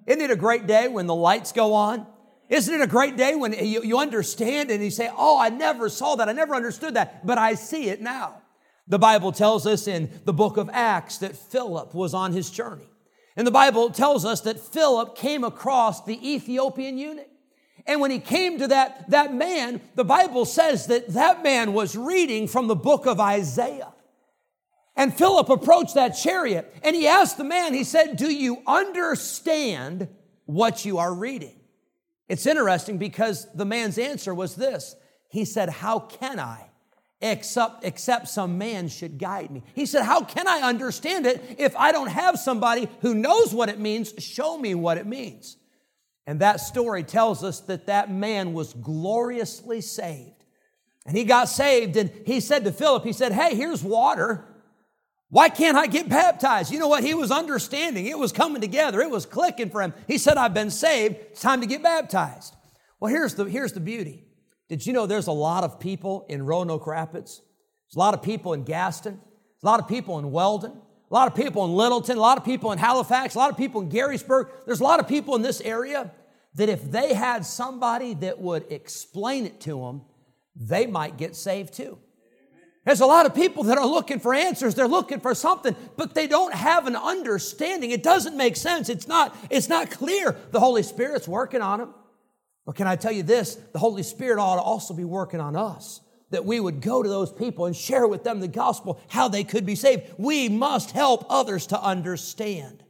Isn't 0.06 0.20
it 0.20 0.30
a 0.30 0.36
great 0.36 0.66
day 0.66 0.88
when 0.88 1.06
the 1.06 1.14
lights 1.14 1.52
go 1.52 1.72
on? 1.74 2.06
Isn't 2.50 2.74
it 2.74 2.82
a 2.82 2.86
great 2.86 3.16
day 3.16 3.34
when 3.34 3.54
you 3.54 3.98
understand 3.98 4.70
and 4.70 4.84
you 4.84 4.90
say, 4.90 5.10
Oh, 5.16 5.38
I 5.38 5.48
never 5.48 5.88
saw 5.88 6.16
that. 6.16 6.28
I 6.28 6.32
never 6.32 6.54
understood 6.54 6.94
that, 6.94 7.26
but 7.26 7.38
I 7.38 7.54
see 7.54 7.88
it 7.88 8.02
now. 8.02 8.41
The 8.86 8.98
Bible 8.98 9.32
tells 9.32 9.66
us 9.66 9.86
in 9.86 10.10
the 10.24 10.32
book 10.32 10.56
of 10.56 10.68
Acts 10.72 11.18
that 11.18 11.36
Philip 11.36 11.94
was 11.94 12.14
on 12.14 12.32
his 12.32 12.50
journey. 12.50 12.88
And 13.36 13.46
the 13.46 13.52
Bible 13.52 13.90
tells 13.90 14.24
us 14.24 14.42
that 14.42 14.60
Philip 14.60 15.16
came 15.16 15.44
across 15.44 16.04
the 16.04 16.34
Ethiopian 16.34 16.98
eunuch. 16.98 17.28
And 17.86 18.00
when 18.00 18.10
he 18.10 18.18
came 18.18 18.58
to 18.58 18.68
that, 18.68 19.10
that 19.10 19.34
man, 19.34 19.80
the 19.94 20.04
Bible 20.04 20.44
says 20.44 20.86
that 20.86 21.08
that 21.08 21.42
man 21.42 21.72
was 21.72 21.96
reading 21.96 22.46
from 22.46 22.68
the 22.68 22.76
book 22.76 23.06
of 23.06 23.18
Isaiah. 23.18 23.92
And 24.94 25.14
Philip 25.14 25.48
approached 25.48 25.94
that 25.94 26.10
chariot 26.10 26.72
and 26.82 26.94
he 26.94 27.08
asked 27.08 27.38
the 27.38 27.44
man, 27.44 27.72
he 27.72 27.84
said, 27.84 28.16
Do 28.16 28.32
you 28.32 28.62
understand 28.66 30.08
what 30.44 30.84
you 30.84 30.98
are 30.98 31.14
reading? 31.14 31.58
It's 32.28 32.46
interesting 32.46 32.98
because 32.98 33.50
the 33.54 33.64
man's 33.64 33.98
answer 33.98 34.34
was 34.34 34.54
this. 34.54 34.94
He 35.30 35.44
said, 35.44 35.70
How 35.70 35.98
can 35.98 36.38
I? 36.38 36.68
Except, 37.24 37.84
except 37.84 38.26
some 38.26 38.58
man 38.58 38.88
should 38.88 39.16
guide 39.16 39.52
me. 39.52 39.62
He 39.74 39.86
said, 39.86 40.02
How 40.02 40.24
can 40.24 40.48
I 40.48 40.62
understand 40.62 41.24
it 41.24 41.54
if 41.56 41.74
I 41.76 41.92
don't 41.92 42.08
have 42.08 42.36
somebody 42.36 42.88
who 43.00 43.14
knows 43.14 43.54
what 43.54 43.68
it 43.68 43.78
means 43.78 44.12
show 44.18 44.58
me 44.58 44.74
what 44.74 44.98
it 44.98 45.06
means? 45.06 45.56
And 46.26 46.40
that 46.40 46.58
story 46.60 47.04
tells 47.04 47.44
us 47.44 47.60
that 47.60 47.86
that 47.86 48.10
man 48.10 48.54
was 48.54 48.72
gloriously 48.74 49.80
saved. 49.80 50.44
And 51.06 51.16
he 51.16 51.22
got 51.22 51.48
saved 51.48 51.96
and 51.96 52.10
he 52.26 52.40
said 52.40 52.64
to 52.64 52.72
Philip, 52.72 53.04
He 53.04 53.12
said, 53.12 53.30
Hey, 53.30 53.54
here's 53.54 53.84
water. 53.84 54.44
Why 55.28 55.48
can't 55.48 55.78
I 55.78 55.86
get 55.86 56.08
baptized? 56.08 56.72
You 56.72 56.80
know 56.80 56.88
what? 56.88 57.04
He 57.04 57.14
was 57.14 57.30
understanding. 57.30 58.06
It 58.06 58.18
was 58.18 58.32
coming 58.32 58.60
together. 58.60 59.00
It 59.00 59.10
was 59.10 59.26
clicking 59.26 59.70
for 59.70 59.80
him. 59.80 59.94
He 60.08 60.18
said, 60.18 60.36
I've 60.36 60.54
been 60.54 60.70
saved. 60.70 61.16
It's 61.30 61.40
time 61.40 61.60
to 61.60 61.66
get 61.68 61.84
baptized. 61.84 62.54
Well, 62.98 63.10
here's 63.10 63.36
the, 63.36 63.44
here's 63.44 63.72
the 63.72 63.80
beauty. 63.80 64.24
Did 64.72 64.86
you 64.86 64.94
know 64.94 65.04
there's 65.04 65.26
a 65.26 65.32
lot 65.32 65.64
of 65.64 65.78
people 65.78 66.24
in 66.30 66.46
Roanoke 66.46 66.86
Rapids? 66.86 67.42
There's 67.42 67.96
a 67.96 67.98
lot 67.98 68.14
of 68.14 68.22
people 68.22 68.54
in 68.54 68.64
Gaston. 68.64 69.20
There's 69.20 69.62
a 69.64 69.66
lot 69.66 69.80
of 69.80 69.86
people 69.86 70.18
in 70.18 70.30
Weldon. 70.30 70.70
A 70.70 71.14
lot 71.14 71.28
of 71.28 71.34
people 71.34 71.66
in 71.66 71.72
Littleton. 71.72 72.16
A 72.16 72.20
lot 72.22 72.38
of 72.38 72.44
people 72.46 72.72
in 72.72 72.78
Halifax. 72.78 73.34
A 73.34 73.38
lot 73.38 73.50
of 73.50 73.58
people 73.58 73.82
in 73.82 73.90
Garysburg. 73.90 74.48
There's 74.64 74.80
a 74.80 74.84
lot 74.84 74.98
of 74.98 75.06
people 75.06 75.36
in 75.36 75.42
this 75.42 75.60
area 75.60 76.10
that 76.54 76.70
if 76.70 76.90
they 76.90 77.12
had 77.12 77.44
somebody 77.44 78.14
that 78.14 78.40
would 78.40 78.72
explain 78.72 79.44
it 79.44 79.60
to 79.60 79.78
them, 79.78 80.06
they 80.56 80.86
might 80.86 81.18
get 81.18 81.36
saved 81.36 81.74
too. 81.74 81.98
There's 82.86 83.02
a 83.02 83.06
lot 83.06 83.26
of 83.26 83.34
people 83.34 83.64
that 83.64 83.76
are 83.76 83.86
looking 83.86 84.20
for 84.20 84.32
answers. 84.32 84.74
They're 84.74 84.88
looking 84.88 85.20
for 85.20 85.34
something, 85.34 85.76
but 85.98 86.14
they 86.14 86.26
don't 86.26 86.54
have 86.54 86.86
an 86.86 86.96
understanding. 86.96 87.90
It 87.90 88.02
doesn't 88.02 88.38
make 88.38 88.56
sense. 88.56 88.88
It's 88.88 89.06
not, 89.06 89.36
it's 89.50 89.68
not 89.68 89.90
clear. 89.90 90.34
The 90.50 90.60
Holy 90.60 90.82
Spirit's 90.82 91.28
working 91.28 91.60
on 91.60 91.80
them. 91.80 91.94
But 92.64 92.76
can 92.76 92.86
I 92.86 92.96
tell 92.96 93.12
you 93.12 93.22
this? 93.22 93.54
The 93.54 93.78
Holy 93.78 94.02
Spirit 94.02 94.40
ought 94.40 94.56
to 94.56 94.62
also 94.62 94.94
be 94.94 95.04
working 95.04 95.40
on 95.40 95.56
us. 95.56 96.00
That 96.30 96.44
we 96.44 96.60
would 96.60 96.80
go 96.80 97.02
to 97.02 97.08
those 97.08 97.32
people 97.32 97.66
and 97.66 97.76
share 97.76 98.06
with 98.06 98.24
them 98.24 98.40
the 98.40 98.48
gospel, 98.48 99.00
how 99.08 99.28
they 99.28 99.44
could 99.44 99.66
be 99.66 99.74
saved. 99.74 100.14
We 100.16 100.48
must 100.48 100.92
help 100.92 101.26
others 101.28 101.66
to 101.68 101.80
understand. 101.80 102.82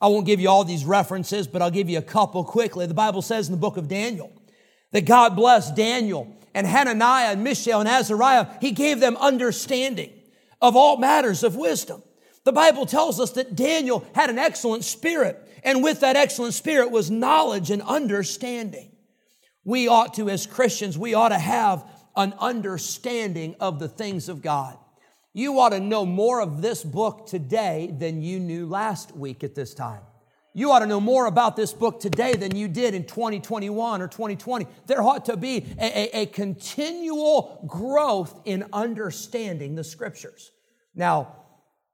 I 0.00 0.08
won't 0.08 0.26
give 0.26 0.40
you 0.40 0.48
all 0.48 0.64
these 0.64 0.84
references, 0.84 1.46
but 1.46 1.62
I'll 1.62 1.70
give 1.70 1.88
you 1.88 1.98
a 1.98 2.02
couple 2.02 2.42
quickly. 2.42 2.86
The 2.86 2.94
Bible 2.94 3.22
says 3.22 3.46
in 3.46 3.52
the 3.52 3.60
book 3.60 3.76
of 3.76 3.86
Daniel 3.86 4.32
that 4.90 5.06
God 5.06 5.36
blessed 5.36 5.76
Daniel 5.76 6.36
and 6.54 6.66
Hananiah 6.66 7.32
and 7.32 7.44
Mishael 7.44 7.80
and 7.80 7.88
Azariah, 7.88 8.46
he 8.60 8.72
gave 8.72 8.98
them 8.98 9.16
understanding 9.18 10.10
of 10.60 10.74
all 10.74 10.96
matters 10.96 11.44
of 11.44 11.54
wisdom. 11.54 12.02
The 12.44 12.52
Bible 12.52 12.86
tells 12.86 13.20
us 13.20 13.30
that 13.32 13.54
Daniel 13.54 14.04
had 14.14 14.28
an 14.28 14.38
excellent 14.38 14.84
spirit, 14.84 15.38
and 15.62 15.84
with 15.84 16.00
that 16.00 16.16
excellent 16.16 16.54
spirit 16.54 16.90
was 16.90 17.10
knowledge 17.10 17.70
and 17.70 17.82
understanding. 17.82 18.91
We 19.64 19.88
ought 19.88 20.14
to, 20.14 20.28
as 20.28 20.46
Christians, 20.46 20.98
we 20.98 21.14
ought 21.14 21.28
to 21.28 21.38
have 21.38 21.84
an 22.16 22.34
understanding 22.38 23.56
of 23.60 23.78
the 23.78 23.88
things 23.88 24.28
of 24.28 24.42
God. 24.42 24.76
You 25.32 25.60
ought 25.60 25.70
to 25.70 25.80
know 25.80 26.04
more 26.04 26.42
of 26.42 26.60
this 26.60 26.84
book 26.84 27.26
today 27.26 27.94
than 27.98 28.22
you 28.22 28.38
knew 28.38 28.66
last 28.66 29.16
week 29.16 29.42
at 29.42 29.54
this 29.54 29.72
time. 29.72 30.02
You 30.54 30.70
ought 30.72 30.80
to 30.80 30.86
know 30.86 31.00
more 31.00 31.24
about 31.24 31.56
this 31.56 31.72
book 31.72 32.00
today 32.00 32.34
than 32.34 32.54
you 32.54 32.68
did 32.68 32.94
in 32.94 33.04
2021 33.04 34.02
or 34.02 34.08
2020. 34.08 34.66
There 34.86 35.02
ought 35.02 35.24
to 35.26 35.36
be 35.38 35.66
a, 35.80 36.18
a, 36.18 36.22
a 36.22 36.26
continual 36.26 37.64
growth 37.66 38.38
in 38.44 38.66
understanding 38.72 39.74
the 39.74 39.84
scriptures. 39.84 40.50
Now, 40.94 41.36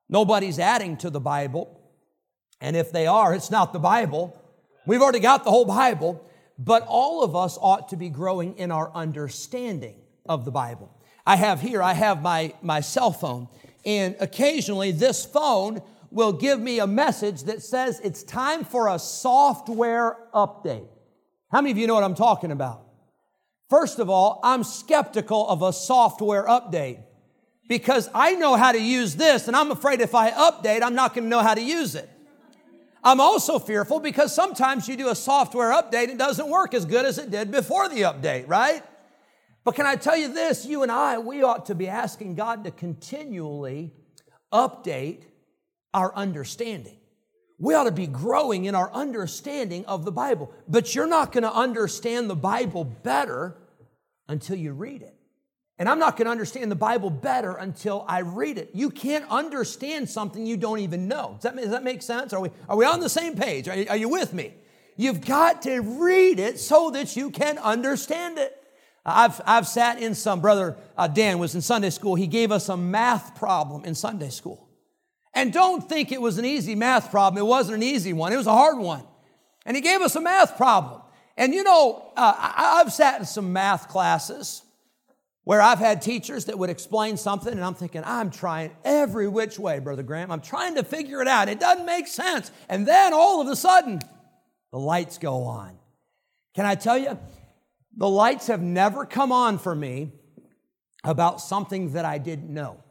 nobody's 0.08 0.58
adding 0.58 0.96
to 0.98 1.10
the 1.10 1.20
Bible, 1.20 1.80
and 2.60 2.74
if 2.74 2.90
they 2.90 3.06
are, 3.06 3.32
it's 3.32 3.52
not 3.52 3.72
the 3.72 3.78
Bible. 3.78 4.36
We've 4.86 5.02
already 5.02 5.20
got 5.20 5.44
the 5.44 5.50
whole 5.50 5.66
Bible, 5.66 6.27
but 6.58 6.84
all 6.86 7.22
of 7.22 7.36
us 7.36 7.56
ought 7.60 7.88
to 7.90 7.96
be 7.96 8.08
growing 8.08 8.56
in 8.58 8.72
our 8.72 8.90
understanding 8.94 9.94
of 10.28 10.44
the 10.44 10.50
Bible. 10.50 10.94
I 11.24 11.36
have 11.36 11.60
here, 11.60 11.82
I 11.82 11.92
have 11.92 12.20
my, 12.20 12.54
my 12.62 12.80
cell 12.80 13.12
phone, 13.12 13.48
and 13.84 14.16
occasionally 14.18 14.90
this 14.90 15.24
phone 15.24 15.80
will 16.10 16.32
give 16.32 16.58
me 16.58 16.80
a 16.80 16.86
message 16.86 17.44
that 17.44 17.62
says 17.62 18.00
it's 18.00 18.22
time 18.22 18.64
for 18.64 18.88
a 18.88 18.98
software 18.98 20.16
update. 20.34 20.88
How 21.50 21.60
many 21.60 21.70
of 21.70 21.78
you 21.78 21.86
know 21.86 21.94
what 21.94 22.04
I'm 22.04 22.14
talking 22.14 22.50
about? 22.50 22.82
First 23.70 23.98
of 23.98 24.08
all, 24.08 24.40
I'm 24.42 24.64
skeptical 24.64 25.46
of 25.48 25.62
a 25.62 25.72
software 25.72 26.46
update 26.46 27.02
because 27.68 28.08
I 28.14 28.32
know 28.32 28.56
how 28.56 28.72
to 28.72 28.80
use 28.80 29.14
this 29.14 29.46
and 29.46 29.56
I'm 29.56 29.70
afraid 29.70 30.00
if 30.00 30.14
I 30.14 30.30
update, 30.30 30.82
I'm 30.82 30.94
not 30.94 31.14
going 31.14 31.24
to 31.24 31.28
know 31.28 31.40
how 31.42 31.54
to 31.54 31.62
use 31.62 31.94
it. 31.94 32.08
I'm 33.02 33.20
also 33.20 33.58
fearful 33.58 34.00
because 34.00 34.34
sometimes 34.34 34.88
you 34.88 34.96
do 34.96 35.08
a 35.08 35.14
software 35.14 35.70
update 35.72 36.04
and 36.04 36.12
it 36.12 36.18
doesn't 36.18 36.48
work 36.48 36.74
as 36.74 36.84
good 36.84 37.04
as 37.06 37.18
it 37.18 37.30
did 37.30 37.50
before 37.50 37.88
the 37.88 38.02
update, 38.02 38.48
right? 38.48 38.82
But 39.64 39.74
can 39.74 39.86
I 39.86 39.96
tell 39.96 40.16
you 40.16 40.32
this? 40.32 40.64
You 40.64 40.82
and 40.82 40.90
I, 40.90 41.18
we 41.18 41.42
ought 41.42 41.66
to 41.66 41.74
be 41.74 41.88
asking 41.88 42.34
God 42.34 42.64
to 42.64 42.70
continually 42.70 43.92
update 44.52 45.22
our 45.92 46.14
understanding. 46.14 46.98
We 47.58 47.74
ought 47.74 47.84
to 47.84 47.92
be 47.92 48.06
growing 48.06 48.66
in 48.66 48.74
our 48.74 48.90
understanding 48.92 49.84
of 49.86 50.04
the 50.04 50.12
Bible. 50.12 50.52
But 50.68 50.94
you're 50.94 51.06
not 51.06 51.32
going 51.32 51.42
to 51.42 51.52
understand 51.52 52.30
the 52.30 52.36
Bible 52.36 52.84
better 52.84 53.56
until 54.28 54.56
you 54.56 54.72
read 54.72 55.02
it. 55.02 55.17
And 55.78 55.88
I'm 55.88 56.00
not 56.00 56.16
going 56.16 56.26
to 56.26 56.32
understand 56.32 56.72
the 56.72 56.76
Bible 56.76 57.08
better 57.08 57.52
until 57.52 58.04
I 58.08 58.20
read 58.20 58.58
it. 58.58 58.70
You 58.74 58.90
can't 58.90 59.24
understand 59.30 60.08
something 60.08 60.44
you 60.44 60.56
don't 60.56 60.80
even 60.80 61.06
know. 61.06 61.38
Does 61.40 61.42
that, 61.42 61.56
does 61.56 61.70
that 61.70 61.84
make 61.84 62.02
sense? 62.02 62.32
Are 62.32 62.40
we, 62.40 62.50
are 62.68 62.76
we 62.76 62.84
on 62.84 62.98
the 62.98 63.08
same 63.08 63.36
page? 63.36 63.68
Are 63.68 63.76
you, 63.76 63.86
are 63.88 63.96
you 63.96 64.08
with 64.08 64.32
me? 64.32 64.54
You've 64.96 65.24
got 65.24 65.62
to 65.62 65.78
read 65.78 66.40
it 66.40 66.58
so 66.58 66.90
that 66.90 67.14
you 67.16 67.30
can 67.30 67.58
understand 67.58 68.38
it. 68.38 68.56
I've, 69.06 69.40
I've 69.46 69.68
sat 69.68 70.02
in 70.02 70.16
some, 70.16 70.40
brother 70.40 70.76
uh, 70.96 71.06
Dan 71.06 71.38
was 71.38 71.54
in 71.54 71.60
Sunday 71.62 71.90
school. 71.90 72.16
He 72.16 72.26
gave 72.26 72.50
us 72.50 72.68
a 72.68 72.76
math 72.76 73.36
problem 73.36 73.84
in 73.84 73.94
Sunday 73.94 74.30
school. 74.30 74.68
And 75.32 75.52
don't 75.52 75.88
think 75.88 76.10
it 76.10 76.20
was 76.20 76.38
an 76.38 76.44
easy 76.44 76.74
math 76.74 77.12
problem. 77.12 77.40
It 77.40 77.46
wasn't 77.46 77.76
an 77.76 77.82
easy 77.84 78.12
one, 78.12 78.32
it 78.32 78.36
was 78.36 78.48
a 78.48 78.52
hard 78.52 78.78
one. 78.78 79.04
And 79.64 79.76
he 79.76 79.80
gave 79.80 80.00
us 80.00 80.16
a 80.16 80.20
math 80.20 80.56
problem. 80.56 81.02
And 81.36 81.54
you 81.54 81.62
know, 81.62 82.10
uh, 82.16 82.34
I, 82.36 82.80
I've 82.80 82.92
sat 82.92 83.20
in 83.20 83.26
some 83.26 83.52
math 83.52 83.88
classes 83.88 84.62
where 85.48 85.62
I've 85.62 85.78
had 85.78 86.02
teachers 86.02 86.44
that 86.44 86.58
would 86.58 86.68
explain 86.68 87.16
something, 87.16 87.54
and 87.54 87.64
I'm 87.64 87.72
thinking, 87.72 88.02
I'm 88.04 88.30
trying 88.30 88.70
every 88.84 89.26
which 89.28 89.58
way, 89.58 89.78
Brother 89.78 90.02
Graham. 90.02 90.30
I'm 90.30 90.42
trying 90.42 90.74
to 90.74 90.84
figure 90.84 91.22
it 91.22 91.26
out. 91.26 91.48
It 91.48 91.58
doesn't 91.58 91.86
make 91.86 92.06
sense. 92.06 92.50
And 92.68 92.86
then 92.86 93.14
all 93.14 93.40
of 93.40 93.48
a 93.48 93.56
sudden, 93.56 93.98
the 94.72 94.78
lights 94.78 95.16
go 95.16 95.44
on. 95.44 95.78
Can 96.54 96.66
I 96.66 96.74
tell 96.74 96.98
you, 96.98 97.18
the 97.96 98.10
lights 98.10 98.48
have 98.48 98.60
never 98.60 99.06
come 99.06 99.32
on 99.32 99.56
for 99.56 99.74
me 99.74 100.12
about 101.02 101.40
something 101.40 101.94
that 101.94 102.04
I 102.04 102.18
didn't 102.18 102.52
know 102.52 102.84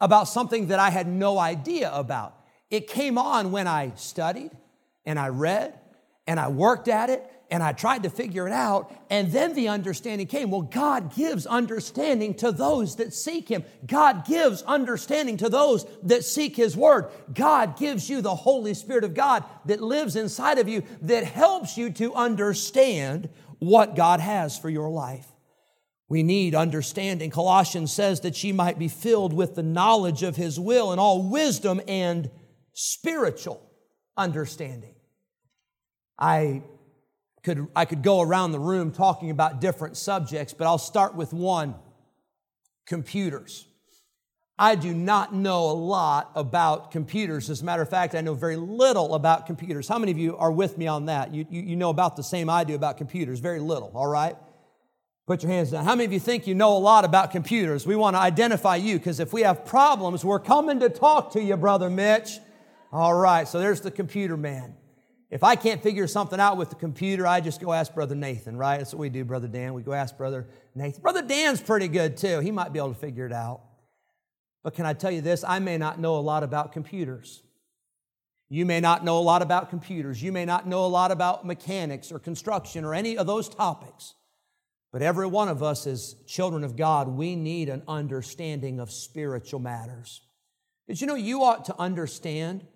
about 0.00 0.28
something 0.28 0.68
that 0.68 0.78
I 0.78 0.90
had 0.90 1.08
no 1.08 1.40
idea 1.40 1.90
about. 1.92 2.36
It 2.70 2.86
came 2.86 3.18
on 3.18 3.50
when 3.50 3.66
I 3.66 3.94
studied 3.96 4.52
and 5.04 5.18
I 5.18 5.30
read 5.30 5.74
and 6.24 6.38
I 6.38 6.50
worked 6.50 6.86
at 6.86 7.10
it 7.10 7.28
and 7.50 7.62
I 7.62 7.72
tried 7.72 8.02
to 8.02 8.10
figure 8.10 8.46
it 8.46 8.52
out. 8.52 8.94
And 9.08 9.32
then 9.32 9.54
the 9.54 9.68
understanding 9.68 10.26
came. 10.26 10.50
Well, 10.50 10.62
God 10.62 11.14
gives 11.14 11.46
understanding 11.46 12.34
to 12.34 12.52
those 12.52 12.96
that 12.96 13.14
seek 13.14 13.48
Him. 13.48 13.64
God 13.86 14.26
gives 14.26 14.62
understanding 14.62 15.38
to 15.38 15.48
those 15.48 15.86
that 16.02 16.24
seek 16.24 16.56
His 16.56 16.76
Word. 16.76 17.06
God 17.32 17.78
gives 17.78 18.10
you 18.10 18.20
the 18.20 18.34
Holy 18.34 18.74
Spirit 18.74 19.04
of 19.04 19.14
God 19.14 19.44
that 19.64 19.80
lives 19.80 20.14
inside 20.14 20.58
of 20.58 20.68
you 20.68 20.82
that 21.02 21.24
helps 21.24 21.78
you 21.78 21.90
to 21.90 22.14
understand 22.14 23.30
what 23.58 23.96
God 23.96 24.20
has 24.20 24.58
for 24.58 24.68
your 24.68 24.90
life. 24.90 25.26
We 26.08 26.22
need 26.22 26.54
understanding. 26.54 27.30
Colossians 27.30 27.92
says 27.92 28.20
that 28.20 28.36
she 28.36 28.52
might 28.52 28.78
be 28.78 28.88
filled 28.88 29.32
with 29.32 29.54
the 29.54 29.62
knowledge 29.62 30.22
of 30.22 30.36
his 30.36 30.58
will 30.58 30.90
and 30.90 31.00
all 31.00 31.28
wisdom 31.28 31.80
and 31.86 32.30
spiritual 32.72 33.62
understanding. 34.16 34.94
I 36.18 36.62
could, 37.48 37.66
I 37.74 37.86
could 37.86 38.02
go 38.02 38.20
around 38.20 38.52
the 38.52 38.58
room 38.58 38.92
talking 38.92 39.30
about 39.30 39.58
different 39.58 39.96
subjects, 39.96 40.52
but 40.52 40.66
I'll 40.66 40.76
start 40.76 41.14
with 41.14 41.32
one 41.32 41.76
computers. 42.86 43.66
I 44.58 44.74
do 44.74 44.92
not 44.92 45.34
know 45.34 45.70
a 45.70 45.72
lot 45.72 46.30
about 46.34 46.90
computers. 46.90 47.48
As 47.48 47.62
a 47.62 47.64
matter 47.64 47.80
of 47.80 47.88
fact, 47.88 48.14
I 48.14 48.20
know 48.20 48.34
very 48.34 48.56
little 48.56 49.14
about 49.14 49.46
computers. 49.46 49.88
How 49.88 49.98
many 49.98 50.12
of 50.12 50.18
you 50.18 50.36
are 50.36 50.52
with 50.52 50.76
me 50.76 50.88
on 50.88 51.06
that? 51.06 51.32
You, 51.32 51.46
you, 51.48 51.62
you 51.62 51.76
know 51.76 51.88
about 51.88 52.16
the 52.16 52.22
same 52.22 52.50
I 52.50 52.64
do 52.64 52.74
about 52.74 52.98
computers, 52.98 53.40
very 53.40 53.60
little, 53.60 53.92
all 53.94 54.08
right? 54.08 54.36
Put 55.26 55.42
your 55.42 55.50
hands 55.50 55.70
down. 55.70 55.86
How 55.86 55.94
many 55.94 56.04
of 56.04 56.12
you 56.12 56.20
think 56.20 56.46
you 56.46 56.54
know 56.54 56.76
a 56.76 56.78
lot 56.78 57.06
about 57.06 57.30
computers? 57.30 57.86
We 57.86 57.96
want 57.96 58.14
to 58.14 58.20
identify 58.20 58.76
you 58.76 58.98
because 58.98 59.20
if 59.20 59.32
we 59.32 59.40
have 59.42 59.64
problems, 59.64 60.22
we're 60.22 60.38
coming 60.38 60.80
to 60.80 60.90
talk 60.90 61.32
to 61.32 61.42
you, 61.42 61.56
Brother 61.56 61.88
Mitch. 61.88 62.40
All 62.92 63.14
right, 63.14 63.48
so 63.48 63.58
there's 63.58 63.80
the 63.80 63.90
computer 63.90 64.36
man. 64.36 64.74
If 65.30 65.44
I 65.44 65.56
can't 65.56 65.82
figure 65.82 66.06
something 66.06 66.40
out 66.40 66.56
with 66.56 66.70
the 66.70 66.76
computer, 66.76 67.26
I 67.26 67.40
just 67.40 67.60
go 67.60 67.72
ask 67.72 67.94
Brother 67.94 68.14
Nathan, 68.14 68.56
right? 68.56 68.78
That's 68.78 68.94
what 68.94 69.00
we 69.00 69.10
do, 69.10 69.24
Brother 69.24 69.48
Dan. 69.48 69.74
We 69.74 69.82
go 69.82 69.92
ask 69.92 70.16
Brother 70.16 70.48
Nathan. 70.74 71.02
Brother 71.02 71.22
Dan's 71.22 71.60
pretty 71.60 71.88
good 71.88 72.16
too. 72.16 72.40
He 72.40 72.50
might 72.50 72.72
be 72.72 72.78
able 72.78 72.94
to 72.94 72.98
figure 72.98 73.26
it 73.26 73.32
out. 73.32 73.60
But 74.62 74.74
can 74.74 74.86
I 74.86 74.94
tell 74.94 75.10
you 75.10 75.20
this? 75.20 75.44
I 75.44 75.58
may 75.58 75.76
not 75.76 76.00
know 76.00 76.16
a 76.16 76.20
lot 76.20 76.42
about 76.42 76.72
computers. 76.72 77.42
You 78.48 78.64
may 78.64 78.80
not 78.80 79.04
know 79.04 79.18
a 79.18 79.20
lot 79.20 79.42
about 79.42 79.68
computers. 79.68 80.22
You 80.22 80.32
may 80.32 80.46
not 80.46 80.66
know 80.66 80.86
a 80.86 80.88
lot 80.88 81.10
about 81.10 81.44
mechanics 81.44 82.10
or 82.10 82.18
construction 82.18 82.84
or 82.84 82.94
any 82.94 83.18
of 83.18 83.26
those 83.26 83.48
topics. 83.50 84.14
But 84.90 85.02
every 85.02 85.26
one 85.26 85.48
of 85.48 85.62
us, 85.62 85.86
as 85.86 86.16
children 86.26 86.64
of 86.64 86.74
God, 86.74 87.08
we 87.08 87.36
need 87.36 87.68
an 87.68 87.82
understanding 87.86 88.80
of 88.80 88.90
spiritual 88.90 89.60
matters. 89.60 90.22
Did 90.86 91.02
you 91.02 91.06
know 91.06 91.14
you 91.14 91.42
ought 91.44 91.66
to 91.66 91.78
understand, 91.78 92.66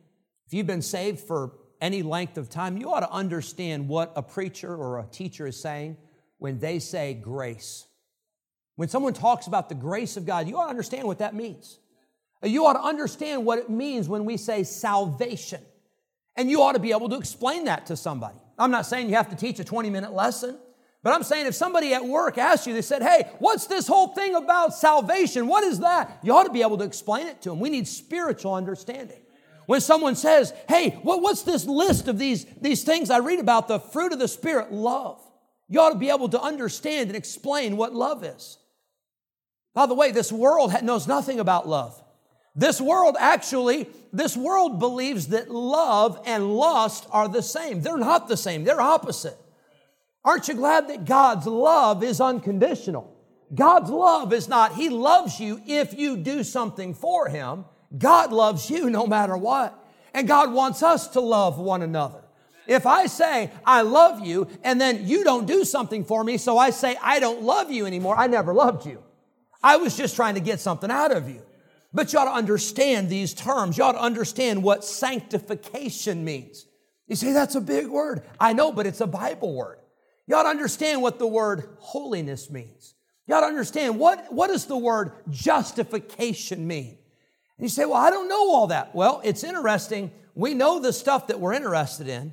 if 0.46 0.52
you've 0.52 0.66
been 0.66 0.82
saved 0.82 1.20
for 1.20 1.52
any 1.82 2.02
length 2.02 2.38
of 2.38 2.48
time, 2.48 2.78
you 2.78 2.90
ought 2.90 3.00
to 3.00 3.10
understand 3.10 3.88
what 3.88 4.12
a 4.16 4.22
preacher 4.22 4.74
or 4.74 5.00
a 5.00 5.04
teacher 5.04 5.46
is 5.46 5.60
saying 5.60 5.98
when 6.38 6.58
they 6.58 6.78
say 6.78 7.12
grace. 7.12 7.86
When 8.76 8.88
someone 8.88 9.12
talks 9.12 9.48
about 9.48 9.68
the 9.68 9.74
grace 9.74 10.16
of 10.16 10.24
God, 10.24 10.48
you 10.48 10.56
ought 10.56 10.64
to 10.64 10.70
understand 10.70 11.06
what 11.06 11.18
that 11.18 11.34
means. 11.34 11.78
You 12.42 12.64
ought 12.66 12.72
to 12.74 12.82
understand 12.82 13.44
what 13.44 13.58
it 13.58 13.68
means 13.68 14.08
when 14.08 14.24
we 14.24 14.36
say 14.36 14.62
salvation. 14.62 15.60
And 16.36 16.50
you 16.50 16.62
ought 16.62 16.72
to 16.72 16.78
be 16.78 16.92
able 16.92 17.08
to 17.10 17.16
explain 17.16 17.64
that 17.64 17.86
to 17.86 17.96
somebody. 17.96 18.38
I'm 18.58 18.70
not 18.70 18.86
saying 18.86 19.08
you 19.08 19.16
have 19.16 19.30
to 19.30 19.36
teach 19.36 19.58
a 19.60 19.64
20 19.64 19.90
minute 19.90 20.12
lesson. 20.12 20.58
But 21.02 21.14
I'm 21.14 21.24
saying 21.24 21.46
if 21.46 21.54
somebody 21.54 21.94
at 21.94 22.04
work 22.04 22.38
asked 22.38 22.66
you, 22.66 22.74
they 22.74 22.82
said, 22.82 23.02
Hey, 23.02 23.28
what's 23.40 23.66
this 23.66 23.88
whole 23.88 24.08
thing 24.08 24.36
about 24.36 24.72
salvation? 24.72 25.48
What 25.48 25.64
is 25.64 25.80
that? 25.80 26.20
You 26.22 26.32
ought 26.34 26.44
to 26.44 26.52
be 26.52 26.62
able 26.62 26.78
to 26.78 26.84
explain 26.84 27.26
it 27.26 27.42
to 27.42 27.50
them. 27.50 27.58
We 27.58 27.70
need 27.70 27.88
spiritual 27.88 28.54
understanding. 28.54 29.21
When 29.72 29.80
someone 29.80 30.16
says, 30.16 30.52
Hey, 30.68 30.90
what, 31.00 31.22
what's 31.22 31.44
this 31.44 31.64
list 31.64 32.06
of 32.06 32.18
these, 32.18 32.44
these 32.60 32.84
things 32.84 33.08
I 33.08 33.20
read 33.20 33.40
about? 33.40 33.68
The 33.68 33.80
fruit 33.80 34.12
of 34.12 34.18
the 34.18 34.28
Spirit, 34.28 34.70
love. 34.70 35.18
You 35.66 35.80
ought 35.80 35.94
to 35.94 35.98
be 35.98 36.10
able 36.10 36.28
to 36.28 36.42
understand 36.42 37.08
and 37.08 37.16
explain 37.16 37.78
what 37.78 37.94
love 37.94 38.22
is. 38.22 38.58
By 39.72 39.86
the 39.86 39.94
way, 39.94 40.10
this 40.10 40.30
world 40.30 40.74
knows 40.82 41.08
nothing 41.08 41.40
about 41.40 41.66
love. 41.66 41.98
This 42.54 42.82
world 42.82 43.16
actually, 43.18 43.88
this 44.12 44.36
world 44.36 44.78
believes 44.78 45.28
that 45.28 45.50
love 45.50 46.20
and 46.26 46.54
lust 46.54 47.06
are 47.10 47.26
the 47.26 47.40
same. 47.40 47.80
They're 47.80 47.96
not 47.96 48.28
the 48.28 48.36
same, 48.36 48.64
they're 48.64 48.78
opposite. 48.78 49.38
Aren't 50.22 50.48
you 50.48 50.54
glad 50.54 50.88
that 50.88 51.06
God's 51.06 51.46
love 51.46 52.02
is 52.02 52.20
unconditional? 52.20 53.10
God's 53.54 53.88
love 53.88 54.34
is 54.34 54.50
not, 54.50 54.74
He 54.74 54.90
loves 54.90 55.40
you 55.40 55.62
if 55.66 55.98
you 55.98 56.18
do 56.18 56.44
something 56.44 56.92
for 56.92 57.30
Him. 57.30 57.64
God 57.96 58.32
loves 58.32 58.70
you 58.70 58.90
no 58.90 59.06
matter 59.06 59.36
what. 59.36 59.78
And 60.14 60.28
God 60.28 60.52
wants 60.52 60.82
us 60.82 61.08
to 61.08 61.20
love 61.20 61.58
one 61.58 61.82
another. 61.82 62.22
If 62.66 62.86
I 62.86 63.06
say, 63.06 63.50
I 63.64 63.82
love 63.82 64.24
you, 64.24 64.48
and 64.62 64.80
then 64.80 65.06
you 65.08 65.24
don't 65.24 65.46
do 65.46 65.64
something 65.64 66.04
for 66.04 66.22
me, 66.22 66.36
so 66.38 66.58
I 66.58 66.70
say, 66.70 66.96
I 67.02 67.18
don't 67.18 67.42
love 67.42 67.70
you 67.70 67.86
anymore, 67.86 68.16
I 68.16 68.28
never 68.28 68.54
loved 68.54 68.86
you. 68.86 69.02
I 69.62 69.76
was 69.76 69.96
just 69.96 70.16
trying 70.16 70.34
to 70.34 70.40
get 70.40 70.60
something 70.60 70.90
out 70.90 71.12
of 71.12 71.28
you. 71.28 71.42
But 71.92 72.12
you 72.12 72.18
ought 72.18 72.26
to 72.26 72.32
understand 72.32 73.10
these 73.10 73.34
terms. 73.34 73.76
You 73.76 73.84
ought 73.84 73.92
to 73.92 74.00
understand 74.00 74.62
what 74.62 74.84
sanctification 74.84 76.24
means. 76.24 76.66
You 77.06 77.16
say, 77.16 77.32
that's 77.32 77.54
a 77.54 77.60
big 77.60 77.88
word. 77.88 78.22
I 78.40 78.54
know, 78.54 78.72
but 78.72 78.86
it's 78.86 79.00
a 79.00 79.06
Bible 79.06 79.54
word. 79.54 79.78
You 80.26 80.36
ought 80.36 80.44
to 80.44 80.48
understand 80.48 81.02
what 81.02 81.18
the 81.18 81.26
word 81.26 81.68
holiness 81.78 82.48
means. 82.48 82.94
You 83.26 83.34
ought 83.34 83.40
to 83.40 83.46
understand 83.46 83.98
what, 83.98 84.32
what 84.32 84.48
does 84.48 84.66
the 84.66 84.76
word 84.76 85.12
justification 85.30 86.66
mean? 86.66 86.98
And 87.58 87.64
you 87.64 87.68
say, 87.68 87.84
well, 87.84 87.94
I 87.94 88.10
don't 88.10 88.28
know 88.28 88.50
all 88.50 88.66
that. 88.68 88.94
Well, 88.94 89.20
it's 89.24 89.44
interesting. 89.44 90.10
We 90.34 90.54
know 90.54 90.80
the 90.80 90.92
stuff 90.92 91.26
that 91.28 91.40
we're 91.40 91.52
interested 91.52 92.08
in. 92.08 92.32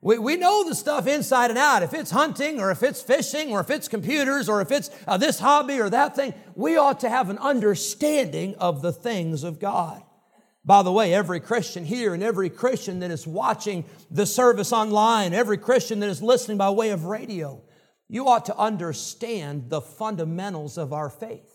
We, 0.00 0.18
we 0.18 0.36
know 0.36 0.68
the 0.68 0.74
stuff 0.74 1.06
inside 1.06 1.48
and 1.48 1.58
out. 1.58 1.82
If 1.82 1.94
it's 1.94 2.10
hunting 2.10 2.60
or 2.60 2.70
if 2.70 2.82
it's 2.82 3.00
fishing 3.00 3.52
or 3.52 3.60
if 3.60 3.70
it's 3.70 3.88
computers 3.88 4.50
or 4.50 4.60
if 4.60 4.70
it's 4.70 4.90
uh, 5.08 5.16
this 5.16 5.38
hobby 5.38 5.80
or 5.80 5.88
that 5.88 6.14
thing, 6.14 6.34
we 6.54 6.76
ought 6.76 7.00
to 7.00 7.08
have 7.08 7.30
an 7.30 7.38
understanding 7.38 8.54
of 8.56 8.82
the 8.82 8.92
things 8.92 9.44
of 9.44 9.58
God. 9.58 10.02
By 10.62 10.82
the 10.82 10.92
way, 10.92 11.14
every 11.14 11.40
Christian 11.40 11.84
here 11.84 12.12
and 12.12 12.22
every 12.22 12.50
Christian 12.50 13.00
that 13.00 13.10
is 13.10 13.26
watching 13.26 13.84
the 14.10 14.26
service 14.26 14.72
online, 14.72 15.32
every 15.32 15.58
Christian 15.58 16.00
that 16.00 16.10
is 16.10 16.22
listening 16.22 16.58
by 16.58 16.70
way 16.70 16.90
of 16.90 17.06
radio, 17.06 17.62
you 18.08 18.28
ought 18.28 18.46
to 18.46 18.56
understand 18.56 19.70
the 19.70 19.80
fundamentals 19.80 20.76
of 20.76 20.92
our 20.92 21.08
faith. 21.08 21.53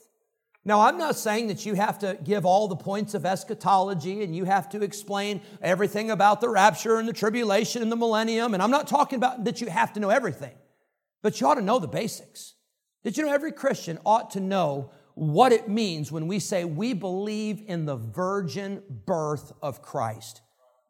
Now, 0.69 0.81
I'm 0.81 0.99
not 0.99 1.15
saying 1.15 1.47
that 1.47 1.65
you 1.65 1.73
have 1.73 1.97
to 1.97 2.15
give 2.23 2.45
all 2.45 2.67
the 2.67 2.75
points 2.75 3.15
of 3.15 3.25
eschatology 3.25 4.21
and 4.21 4.35
you 4.35 4.45
have 4.45 4.69
to 4.69 4.83
explain 4.83 5.41
everything 5.63 6.11
about 6.11 6.41
the 6.41 6.47
rapture 6.47 6.99
and 6.99 7.09
the 7.09 7.13
tribulation 7.13 7.81
and 7.81 7.91
the 7.91 7.95
millennium. 7.95 8.53
And 8.53 8.61
I'm 8.61 8.69
not 8.69 8.87
talking 8.87 9.17
about 9.17 9.45
that 9.45 9.61
you 9.61 9.67
have 9.67 9.93
to 9.93 9.99
know 9.99 10.11
everything, 10.11 10.53
but 11.23 11.41
you 11.41 11.47
ought 11.47 11.55
to 11.55 11.63
know 11.63 11.79
the 11.79 11.87
basics. 11.87 12.53
Did 13.03 13.17
you 13.17 13.25
know 13.25 13.33
every 13.33 13.51
Christian 13.51 13.97
ought 14.05 14.29
to 14.33 14.39
know 14.39 14.91
what 15.15 15.51
it 15.53 15.67
means 15.67 16.11
when 16.11 16.27
we 16.27 16.37
say 16.37 16.65
we 16.65 16.93
believe 16.93 17.63
in 17.65 17.85
the 17.85 17.95
virgin 17.95 18.83
birth 19.07 19.51
of 19.63 19.81
Christ. 19.81 20.41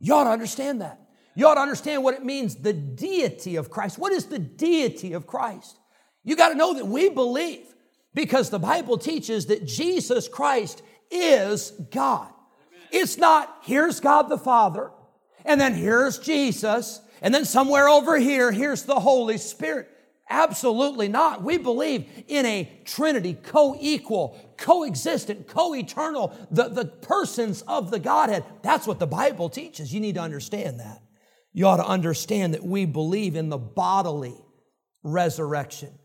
You 0.02 0.14
ought 0.14 0.26
to 0.26 0.32
understand 0.32 0.82
that. 0.82 1.00
You 1.36 1.48
ought 1.48 1.56
to 1.56 1.62
understand 1.62 2.04
what 2.04 2.16
it 2.16 2.26
means, 2.26 2.56
the 2.56 2.74
deity 2.74 3.56
of 3.56 3.70
Christ. 3.70 3.98
What 3.98 4.12
is 4.12 4.26
the 4.26 4.40
deity 4.40 5.14
of 5.14 5.26
Christ? 5.26 5.80
You 6.26 6.36
got 6.36 6.50
to 6.50 6.56
know 6.56 6.74
that 6.74 6.86
we 6.86 7.08
believe 7.08 7.74
because 8.14 8.50
the 8.50 8.60
Bible 8.60 8.98
teaches 8.98 9.48
that 9.48 9.66
Jesus 9.66 10.28
Christ 10.28 10.82
is 11.12 11.72
God. 11.92 12.30
It's 12.92 13.18
not, 13.18 13.56
here's 13.64 14.00
God 14.00 14.30
the 14.30 14.38
Father, 14.38 14.92
and 15.46 15.60
then 15.60 15.74
here's 15.74 16.18
Jesus, 16.18 17.02
and 17.22 17.34
then 17.34 17.46
somewhere 17.46 17.88
over 17.88 18.18
here, 18.18 18.52
here's 18.52 18.84
the 18.84 19.00
Holy 19.00 19.38
Spirit. 19.38 19.90
Absolutely 20.30 21.08
not. 21.08 21.44
We 21.44 21.58
believe 21.58 22.06
in 22.28 22.46
a 22.46 22.82
Trinity, 22.86 23.34
co 23.34 23.76
equal, 23.80 24.40
co-existent, 24.58 25.48
co-eternal, 25.48 26.36
the, 26.52 26.70
the 26.70 26.86
persons 26.86 27.64
of 27.64 27.90
the 27.90 28.00
Godhead. 28.00 28.44
That's 28.62 28.86
what 28.86 29.00
the 29.00 29.08
Bible 29.08 29.50
teaches. 29.50 29.92
You 29.92 30.00
need 30.00 30.16
to 30.16 30.22
understand 30.22 30.80
that. 30.82 31.02
You 31.52 31.66
ought 31.66 31.78
to 31.78 31.86
understand 31.86 32.54
that 32.54 32.64
we 32.64 32.86
believe 32.86 33.36
in 33.36 33.50
the 33.50 33.58
bodily 33.58 34.36
resurrection. 35.02 35.98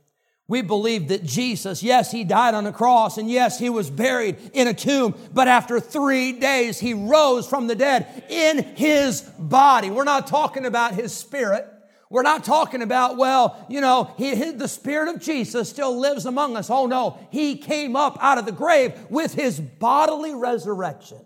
We 0.46 0.61
believe 0.61 1.09
that 1.09 1.24
Jesus, 1.24 1.83
yes, 1.83 2.12
he 2.12 2.22
died 2.22 2.54
on 2.54 2.64
the 2.64 2.72
cross, 2.72 3.16
and 3.16 3.30
yes, 3.30 3.59
he 3.59 3.70
was 3.70 3.88
buried 3.88 4.37
in 4.52 4.68
a 4.68 4.74
tomb, 4.74 5.14
but 5.33 5.48
after 5.48 5.80
three 5.80 6.33
days, 6.33 6.78
he 6.78 6.92
rose 6.92 7.46
from 7.48 7.66
the 7.66 7.74
dead 7.74 8.24
in 8.28 8.62
his 8.62 9.22
body. 9.38 9.90
We're 9.90 10.04
not 10.04 10.26
talking 10.26 10.66
about 10.66 10.94
his 10.94 11.14
spirit. 11.14 11.66
We're 12.11 12.22
not 12.22 12.44
talking 12.44 12.83
about, 12.83 13.16
well, 13.16 13.64
you 13.68 13.80
know, 13.80 14.12
he, 14.18 14.37
he, 14.37 14.50
the 14.52 14.68
Spirit 14.68 15.12
of 15.12 15.20
Jesus 15.20 15.68
still 15.68 15.98
lives 15.98 16.26
among 16.26 16.57
us. 16.57 16.70
Oh 16.70 16.87
no, 16.87 17.18
He 17.33 17.57
came 17.57 17.96
up 17.96 18.18
out 18.20 18.38
of 18.38 18.46
the 18.46 18.52
grave 18.52 18.92
with 19.11 19.35
His 19.35 19.59
bodily 19.59 20.33
resurrection. 20.33 21.18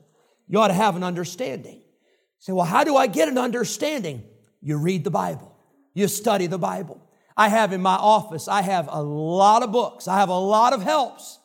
You 0.46 0.60
ought 0.60 0.68
to 0.68 0.74
have 0.74 0.96
an 0.96 1.04
understanding. 1.04 1.82
Say, 2.38 2.52
well, 2.52 2.64
how 2.64 2.84
do 2.84 2.96
I 2.96 3.06
get 3.06 3.28
an 3.28 3.36
understanding? 3.36 4.22
You 4.62 4.78
read 4.78 5.04
the 5.04 5.10
Bible, 5.10 5.54
you 5.92 6.08
study 6.08 6.46
the 6.46 6.58
Bible. 6.58 7.04
I 7.38 7.48
have 7.48 7.72
in 7.72 7.80
my 7.80 7.94
office, 7.94 8.48
I 8.48 8.62
have 8.62 8.88
a 8.90 9.00
lot 9.00 9.62
of 9.62 9.70
books, 9.70 10.08
I 10.08 10.18
have 10.18 10.28
a 10.28 10.38
lot 10.38 10.72
of 10.72 10.82
helps. 10.82 11.38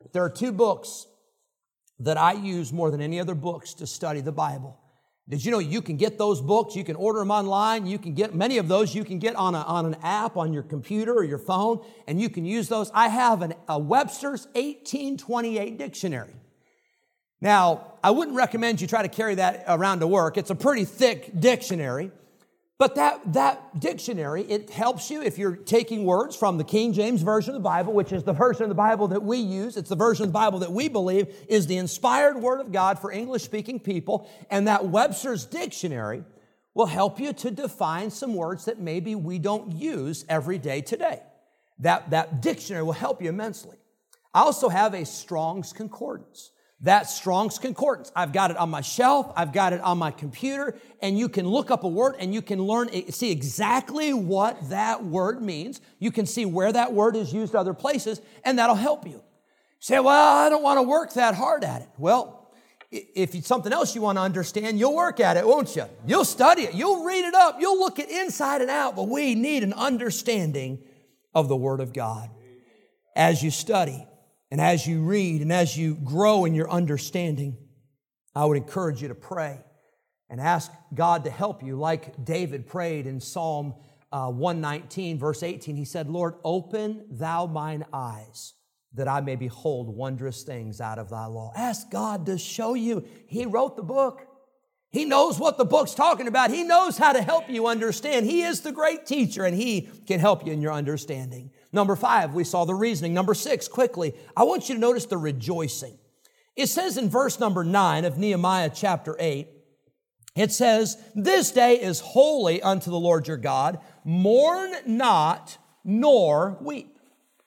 But 0.00 0.12
There 0.12 0.22
are 0.22 0.30
two 0.30 0.52
books 0.52 1.06
that 2.00 2.18
I 2.18 2.34
use 2.34 2.70
more 2.70 2.90
than 2.90 3.00
any 3.00 3.18
other 3.18 3.34
books 3.34 3.72
to 3.74 3.86
study 3.86 4.20
the 4.20 4.30
Bible. 4.30 4.78
Did 5.28 5.42
you 5.42 5.50
know 5.50 5.60
you 5.60 5.80
can 5.80 5.96
get 5.96 6.18
those 6.18 6.42
books? 6.42 6.76
You 6.76 6.84
can 6.84 6.96
order 6.96 7.20
them 7.20 7.30
online. 7.30 7.86
You 7.86 7.98
can 7.98 8.12
get 8.12 8.34
many 8.34 8.58
of 8.58 8.68
those 8.68 8.94
you 8.94 9.04
can 9.04 9.18
get 9.18 9.34
on, 9.34 9.54
a, 9.54 9.60
on 9.62 9.86
an 9.86 9.96
app 10.02 10.36
on 10.36 10.52
your 10.52 10.64
computer 10.64 11.14
or 11.14 11.24
your 11.24 11.38
phone, 11.38 11.82
and 12.06 12.20
you 12.20 12.28
can 12.28 12.44
use 12.44 12.68
those. 12.68 12.90
I 12.92 13.08
have 13.08 13.40
an, 13.40 13.54
a 13.68 13.78
Webster's 13.78 14.46
1828 14.54 15.78
dictionary. 15.78 16.34
Now, 17.40 17.94
I 18.04 18.10
wouldn't 18.10 18.36
recommend 18.36 18.82
you 18.82 18.86
try 18.86 19.00
to 19.00 19.08
carry 19.08 19.36
that 19.36 19.64
around 19.66 20.00
to 20.00 20.06
work. 20.06 20.36
It's 20.36 20.50
a 20.50 20.54
pretty 20.54 20.84
thick 20.84 21.40
dictionary. 21.40 22.10
But 22.78 22.96
that, 22.96 23.32
that 23.34 23.78
dictionary, 23.78 24.42
it 24.42 24.70
helps 24.70 25.10
you 25.10 25.22
if 25.22 25.38
you're 25.38 25.54
taking 25.54 26.04
words 26.04 26.34
from 26.34 26.58
the 26.58 26.64
King 26.64 26.92
James 26.92 27.22
Version 27.22 27.50
of 27.50 27.54
the 27.54 27.68
Bible, 27.68 27.92
which 27.92 28.12
is 28.12 28.24
the 28.24 28.32
version 28.32 28.64
of 28.64 28.68
the 28.70 28.74
Bible 28.74 29.08
that 29.08 29.22
we 29.22 29.38
use. 29.38 29.76
It's 29.76 29.88
the 29.88 29.96
version 29.96 30.24
of 30.24 30.30
the 30.30 30.32
Bible 30.32 30.58
that 30.60 30.72
we 30.72 30.88
believe 30.88 31.32
is 31.48 31.66
the 31.66 31.76
inspired 31.76 32.38
Word 32.38 32.60
of 32.60 32.72
God 32.72 32.98
for 32.98 33.12
English 33.12 33.44
speaking 33.44 33.78
people. 33.78 34.28
And 34.50 34.66
that 34.66 34.86
Webster's 34.86 35.44
Dictionary 35.44 36.24
will 36.74 36.86
help 36.86 37.20
you 37.20 37.32
to 37.34 37.50
define 37.50 38.10
some 38.10 38.34
words 38.34 38.64
that 38.64 38.80
maybe 38.80 39.14
we 39.14 39.38
don't 39.38 39.72
use 39.72 40.24
every 40.28 40.58
day 40.58 40.80
today. 40.80 41.22
That, 41.78 42.10
that 42.10 42.40
dictionary 42.42 42.84
will 42.84 42.92
help 42.92 43.22
you 43.22 43.28
immensely. 43.28 43.76
I 44.34 44.40
also 44.40 44.68
have 44.68 44.94
a 44.94 45.04
Strong's 45.04 45.72
Concordance. 45.72 46.50
That 46.82 47.08
Strong's 47.08 47.58
Concordance. 47.58 48.10
I've 48.16 48.32
got 48.32 48.50
it 48.50 48.56
on 48.56 48.68
my 48.68 48.80
shelf. 48.80 49.32
I've 49.36 49.52
got 49.52 49.72
it 49.72 49.80
on 49.80 49.98
my 49.98 50.10
computer 50.10 50.76
and 51.00 51.16
you 51.16 51.28
can 51.28 51.46
look 51.46 51.70
up 51.70 51.84
a 51.84 51.88
word 51.88 52.16
and 52.18 52.34
you 52.34 52.42
can 52.42 52.60
learn, 52.60 52.90
see 53.12 53.30
exactly 53.30 54.12
what 54.12 54.68
that 54.70 55.04
word 55.04 55.40
means. 55.40 55.80
You 56.00 56.10
can 56.10 56.26
see 56.26 56.44
where 56.44 56.72
that 56.72 56.92
word 56.92 57.14
is 57.14 57.32
used 57.32 57.54
other 57.54 57.72
places 57.72 58.20
and 58.44 58.58
that'll 58.58 58.74
help 58.74 59.06
you. 59.06 59.22
Say, 59.78 60.00
well, 60.00 60.36
I 60.38 60.48
don't 60.48 60.62
want 60.62 60.78
to 60.78 60.82
work 60.82 61.12
that 61.14 61.34
hard 61.34 61.62
at 61.62 61.82
it. 61.82 61.88
Well, 61.98 62.50
if 62.90 63.34
it's 63.34 63.46
something 63.46 63.72
else 63.72 63.94
you 63.94 64.02
want 64.02 64.18
to 64.18 64.22
understand, 64.22 64.78
you'll 64.78 64.94
work 64.94 65.18
at 65.18 65.36
it, 65.36 65.46
won't 65.46 65.74
you? 65.74 65.84
You'll 66.06 66.24
study 66.24 66.62
it. 66.62 66.74
You'll 66.74 67.04
read 67.04 67.24
it 67.24 67.34
up. 67.34 67.56
You'll 67.58 67.78
look 67.78 67.98
it 67.98 68.10
inside 68.10 68.60
and 68.60 68.70
out. 68.70 68.96
But 68.96 69.08
we 69.08 69.34
need 69.34 69.62
an 69.62 69.72
understanding 69.72 70.78
of 71.34 71.48
the 71.48 71.56
Word 71.56 71.80
of 71.80 71.92
God. 71.92 72.28
As 73.16 73.42
you 73.42 73.50
study, 73.50 74.06
And 74.52 74.60
as 74.60 74.86
you 74.86 75.00
read 75.00 75.40
and 75.40 75.50
as 75.50 75.78
you 75.78 75.94
grow 75.94 76.44
in 76.44 76.54
your 76.54 76.70
understanding, 76.70 77.56
I 78.34 78.44
would 78.44 78.58
encourage 78.58 79.00
you 79.00 79.08
to 79.08 79.14
pray 79.14 79.58
and 80.28 80.38
ask 80.38 80.70
God 80.92 81.24
to 81.24 81.30
help 81.30 81.62
you, 81.62 81.76
like 81.76 82.22
David 82.22 82.66
prayed 82.66 83.06
in 83.06 83.18
Psalm 83.18 83.72
uh, 84.12 84.28
119, 84.28 85.18
verse 85.18 85.42
18. 85.42 85.74
He 85.74 85.86
said, 85.86 86.10
Lord, 86.10 86.34
open 86.44 87.06
thou 87.10 87.46
mine 87.46 87.86
eyes 87.94 88.52
that 88.92 89.08
I 89.08 89.22
may 89.22 89.36
behold 89.36 89.88
wondrous 89.88 90.42
things 90.42 90.82
out 90.82 90.98
of 90.98 91.08
thy 91.08 91.24
law. 91.24 91.54
Ask 91.56 91.90
God 91.90 92.26
to 92.26 92.36
show 92.36 92.74
you. 92.74 93.06
He 93.26 93.46
wrote 93.46 93.74
the 93.74 93.82
book. 93.82 94.26
He 94.92 95.06
knows 95.06 95.38
what 95.38 95.56
the 95.56 95.64
book's 95.64 95.94
talking 95.94 96.28
about. 96.28 96.50
He 96.50 96.64
knows 96.64 96.98
how 96.98 97.14
to 97.14 97.22
help 97.22 97.48
you 97.48 97.66
understand. 97.66 98.26
He 98.26 98.42
is 98.42 98.60
the 98.60 98.72
great 98.72 99.06
teacher 99.06 99.44
and 99.44 99.56
He 99.56 99.88
can 100.06 100.20
help 100.20 100.46
you 100.46 100.52
in 100.52 100.60
your 100.60 100.74
understanding. 100.74 101.50
Number 101.72 101.96
five, 101.96 102.34
we 102.34 102.44
saw 102.44 102.66
the 102.66 102.74
reasoning. 102.74 103.14
Number 103.14 103.32
six, 103.32 103.68
quickly, 103.68 104.14
I 104.36 104.42
want 104.42 104.68
you 104.68 104.74
to 104.74 104.80
notice 104.80 105.06
the 105.06 105.16
rejoicing. 105.16 105.98
It 106.54 106.66
says 106.66 106.98
in 106.98 107.08
verse 107.08 107.40
number 107.40 107.64
nine 107.64 108.04
of 108.04 108.18
Nehemiah 108.18 108.70
chapter 108.74 109.16
eight, 109.18 109.48
it 110.36 110.52
says, 110.52 111.02
This 111.14 111.50
day 111.50 111.80
is 111.80 112.00
holy 112.00 112.60
unto 112.60 112.90
the 112.90 112.98
Lord 112.98 113.26
your 113.26 113.38
God. 113.38 113.78
Mourn 114.04 114.74
not, 114.84 115.56
nor 115.84 116.58
weep. 116.60 116.98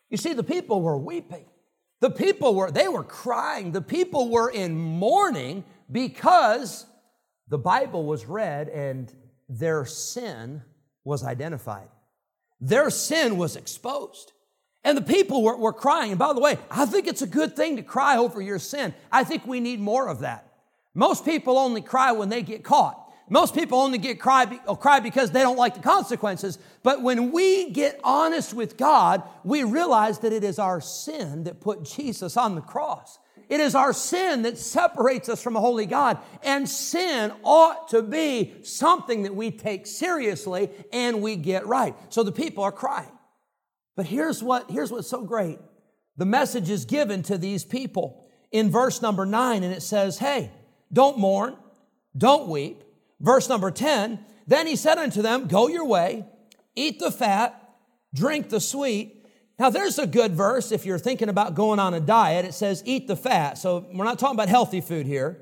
You 0.10 0.18
see, 0.18 0.34
the 0.34 0.44
people 0.44 0.82
were 0.82 0.98
weeping. 0.98 1.46
The 2.02 2.10
people 2.10 2.56
were, 2.56 2.72
they 2.72 2.88
were 2.88 3.04
crying. 3.04 3.72
The 3.72 3.82
people 3.82 4.30
were 4.30 4.50
in 4.50 4.76
mourning 4.76 5.64
because 5.92 6.86
the 7.48 7.58
Bible 7.58 8.06
was 8.06 8.26
read 8.26 8.70
and 8.70 9.14
their 9.48 9.86
sin 9.86 10.64
was 11.04 11.24
identified. 11.24 11.88
Their 12.60 12.90
sin 12.90 13.38
was 13.38 13.56
exposed. 13.56 14.32
And 14.84 14.98
the 14.98 15.02
people 15.02 15.44
were, 15.44 15.58
were 15.58 15.74
crying. 15.74 16.12
And 16.12 16.20
by 16.20 16.34
the 16.34 16.40
way, 16.40 16.58
I 16.70 16.86
think 16.86 17.08
it's 17.08 17.24
a 17.24 17.28
good 17.28 17.56
thing 17.56 17.78
to 17.78 17.84
cry 17.84 18.18
over 18.18 18.42
your 18.42 18.60
sin. 18.60 18.94
I 19.12 19.24
think 19.24 19.46
we 19.46 19.60
need 19.60 19.80
more 19.80 20.08
of 20.08 20.20
that. 20.20 20.48
Most 20.94 21.26
people 21.26 21.58
only 21.58 21.82
cry 21.82 22.12
when 22.12 22.30
they 22.30 22.42
get 22.42 22.64
caught. 22.64 23.02
Most 23.28 23.56
people 23.56 23.80
only 23.80 23.98
get 23.98 24.20
cry, 24.20 24.46
cry 24.46 25.00
because 25.00 25.32
they 25.32 25.42
don't 25.42 25.58
like 25.58 25.74
the 25.74 25.82
consequences. 25.82 26.60
But 26.84 27.02
when 27.02 27.32
we 27.32 27.72
get 27.72 28.00
honest 28.04 28.54
with 28.54 28.78
God, 28.78 29.24
we 29.44 29.64
realize 29.64 30.20
that 30.20 30.32
it 30.32 30.44
is 30.44 30.60
our 30.60 30.80
sin 30.80 31.46
that 31.46 31.60
put 31.60 31.84
Jesus 31.84 32.38
on 32.38 32.54
the 32.54 32.62
cross. 32.62 33.18
It 33.50 33.60
is 33.60 33.76
our 33.76 33.94
sin 33.94 34.44
that 34.44 34.58
separates 34.58 35.30
us 35.30 35.42
from 35.42 35.56
a 35.56 35.60
holy 35.60 35.86
God. 35.86 36.18
And 36.44 36.68
sin 36.68 37.32
ought 37.44 37.90
to 37.90 38.02
be 38.02 38.56
something 38.64 39.24
that 39.24 39.36
we 39.36 39.52
take 39.52 39.86
seriously 39.86 40.70
and 40.92 41.22
we 41.22 41.36
get 41.36 41.66
right. 41.68 41.96
So 42.10 42.24
the 42.24 42.32
people 42.32 42.64
are 42.64 42.72
crying. 42.72 43.12
But 43.96 44.08
here's 44.08 44.44
what, 44.44 44.70
here's 44.70 44.92
what's 44.92 45.10
so 45.10 45.24
great. 45.24 45.60
The 46.18 46.26
message 46.26 46.70
is 46.70 46.86
given 46.86 47.24
to 47.24 47.38
these 47.38 47.64
people 47.64 48.26
in 48.52 48.72
verse 48.72 49.02
number 49.02 49.26
nine, 49.26 49.64
and 49.64 49.74
it 49.74 49.82
says, 49.82 50.18
Hey, 50.18 50.52
don't 50.92 51.18
mourn, 51.18 51.58
don't 52.18 52.48
weep. 52.48 52.84
Verse 53.20 53.50
number 53.50 53.72
10, 53.72 54.20
then 54.48 54.68
he 54.68 54.76
said 54.76 54.98
unto 54.98 55.22
them, 55.22 55.48
Go 55.48 55.68
your 55.68 55.86
way, 55.86 56.26
eat 56.76 57.00
the 57.00 57.12
fat, 57.12 57.62
drink 58.14 58.50
the 58.50 58.60
sweet, 58.60 59.25
now, 59.58 59.70
there's 59.70 59.98
a 60.00 60.08
good 60.08 60.34
verse 60.34 60.72
if 60.72 60.86
you're 60.86 61.00
thinking 61.00 61.30
about 61.30 61.56
going 61.56 61.80
on 61.80 61.94
a 61.94 62.02
diet. 62.02 62.44
It 62.44 62.54
says, 62.54 62.84
eat 62.86 63.08
the 63.08 63.16
fat. 63.16 63.58
So, 63.58 63.86
we're 63.94 64.04
not 64.04 64.20
talking 64.20 64.36
about 64.36 64.50
healthy 64.50 64.82
food 64.82 65.06
here. 65.06 65.42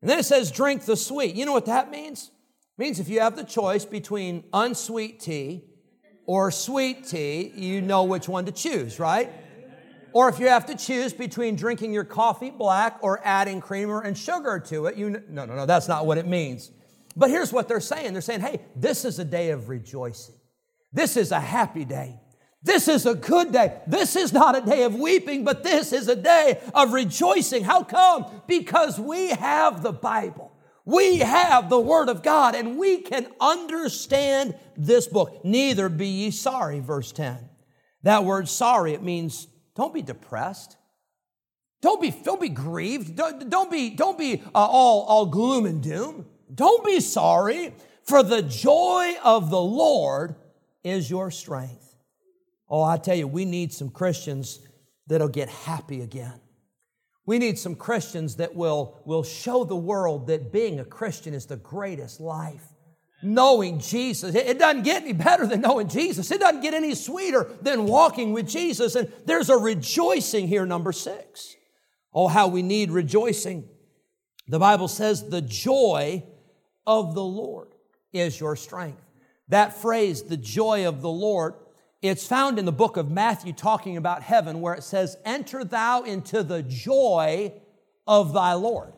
And 0.00 0.10
then 0.10 0.18
it 0.18 0.24
says, 0.24 0.50
drink 0.50 0.84
the 0.84 0.96
sweet. 0.96 1.34
You 1.36 1.46
know 1.46 1.52
what 1.52 1.66
that 1.66 1.90
means? 1.90 2.30
It 2.78 2.82
means 2.82 2.98
if 3.00 3.08
you 3.08 3.20
have 3.20 3.36
the 3.36 3.44
choice 3.44 3.84
between 3.84 4.44
unsweet 4.52 5.20
tea 5.20 5.64
or 6.26 6.50
sweet 6.50 7.06
tea, 7.06 7.52
you 7.54 7.80
know 7.80 8.04
which 8.04 8.28
one 8.28 8.44
to 8.46 8.52
choose, 8.52 8.98
right? 8.98 9.30
Or 10.12 10.28
if 10.28 10.40
you 10.40 10.48
have 10.48 10.66
to 10.66 10.76
choose 10.76 11.12
between 11.12 11.54
drinking 11.54 11.92
your 11.92 12.04
coffee 12.04 12.50
black 12.50 12.98
or 13.02 13.20
adding 13.24 13.60
creamer 13.60 14.00
and 14.00 14.16
sugar 14.16 14.58
to 14.66 14.86
it, 14.86 14.96
you 14.96 15.10
know, 15.10 15.22
no, 15.28 15.44
no, 15.44 15.54
no, 15.54 15.66
that's 15.66 15.86
not 15.86 16.06
what 16.06 16.18
it 16.18 16.26
means. 16.26 16.70
But 17.16 17.30
here's 17.30 17.52
what 17.52 17.68
they're 17.68 17.80
saying 17.80 18.12
they're 18.12 18.22
saying, 18.22 18.40
hey, 18.40 18.62
this 18.74 19.04
is 19.04 19.18
a 19.18 19.24
day 19.24 19.50
of 19.50 19.68
rejoicing. 19.68 20.34
This 20.92 21.16
is 21.16 21.30
a 21.30 21.40
happy 21.40 21.84
day. 21.84 22.20
This 22.62 22.88
is 22.88 23.06
a 23.06 23.14
good 23.14 23.52
day. 23.52 23.80
This 23.86 24.16
is 24.16 24.32
not 24.32 24.56
a 24.56 24.60
day 24.60 24.82
of 24.82 24.94
weeping, 24.94 25.44
but 25.44 25.62
this 25.62 25.92
is 25.92 26.08
a 26.08 26.16
day 26.16 26.60
of 26.74 26.92
rejoicing. 26.92 27.64
How 27.64 27.84
come? 27.84 28.26
Because 28.46 28.98
we 28.98 29.28
have 29.28 29.82
the 29.82 29.92
Bible. 29.92 30.52
We 30.84 31.18
have 31.18 31.68
the 31.68 31.78
Word 31.78 32.08
of 32.08 32.22
God 32.22 32.54
and 32.54 32.78
we 32.78 33.02
can 33.02 33.28
understand 33.40 34.56
this 34.76 35.06
book. 35.06 35.44
Neither 35.44 35.88
be 35.88 36.08
ye 36.08 36.30
sorry, 36.30 36.80
verse 36.80 37.12
10. 37.12 37.48
That 38.04 38.24
word 38.24 38.48
sorry, 38.48 38.94
it 38.94 39.02
means 39.02 39.48
don't 39.74 39.92
be 39.92 40.02
depressed. 40.02 40.76
Don't 41.80 42.00
be, 42.00 42.10
don't 42.10 42.40
be 42.40 42.48
grieved. 42.48 43.14
Don't, 43.14 43.48
don't 43.48 43.70
be, 43.70 43.90
don't 43.90 44.18
be 44.18 44.42
uh, 44.54 44.58
all, 44.58 45.02
all 45.02 45.26
gloom 45.26 45.66
and 45.66 45.82
doom. 45.82 46.26
Don't 46.52 46.84
be 46.84 47.00
sorry, 47.00 47.74
for 48.02 48.22
the 48.22 48.42
joy 48.42 49.14
of 49.22 49.50
the 49.50 49.60
Lord 49.60 50.34
is 50.82 51.08
your 51.08 51.30
strength. 51.30 51.87
Oh, 52.70 52.82
I 52.82 52.96
tell 52.98 53.16
you, 53.16 53.26
we 53.26 53.44
need 53.44 53.72
some 53.72 53.90
Christians 53.90 54.60
that'll 55.06 55.28
get 55.28 55.48
happy 55.48 56.02
again. 56.02 56.40
We 57.24 57.38
need 57.38 57.58
some 57.58 57.74
Christians 57.74 58.36
that 58.36 58.54
will, 58.54 59.00
will 59.04 59.22
show 59.22 59.64
the 59.64 59.76
world 59.76 60.28
that 60.28 60.52
being 60.52 60.80
a 60.80 60.84
Christian 60.84 61.34
is 61.34 61.46
the 61.46 61.56
greatest 61.56 62.20
life. 62.20 62.64
Knowing 63.22 63.80
Jesus. 63.80 64.34
It 64.34 64.58
doesn't 64.58 64.84
get 64.84 65.02
any 65.02 65.12
better 65.12 65.44
than 65.44 65.60
knowing 65.60 65.88
Jesus. 65.88 66.30
It 66.30 66.40
doesn't 66.40 66.60
get 66.60 66.72
any 66.72 66.94
sweeter 66.94 67.50
than 67.60 67.84
walking 67.84 68.32
with 68.32 68.48
Jesus. 68.48 68.94
And 68.94 69.12
there's 69.26 69.50
a 69.50 69.56
rejoicing 69.56 70.46
here, 70.46 70.64
number 70.64 70.92
six. 70.92 71.56
Oh, 72.14 72.28
how 72.28 72.48
we 72.48 72.62
need 72.62 72.90
rejoicing. 72.90 73.68
The 74.46 74.58
Bible 74.58 74.88
says, 74.88 75.28
the 75.28 75.42
joy 75.42 76.22
of 76.86 77.14
the 77.14 77.24
Lord 77.24 77.74
is 78.12 78.38
your 78.38 78.56
strength. 78.56 79.02
That 79.48 79.76
phrase, 79.76 80.22
the 80.22 80.36
joy 80.36 80.86
of 80.86 81.02
the 81.02 81.10
Lord, 81.10 81.54
it's 82.00 82.26
found 82.26 82.58
in 82.58 82.64
the 82.64 82.72
book 82.72 82.96
of 82.96 83.10
Matthew 83.10 83.52
talking 83.52 83.96
about 83.96 84.22
heaven 84.22 84.60
where 84.60 84.74
it 84.74 84.84
says, 84.84 85.16
Enter 85.24 85.64
thou 85.64 86.02
into 86.02 86.42
the 86.42 86.62
joy 86.62 87.52
of 88.06 88.32
thy 88.32 88.54
Lord. 88.54 88.92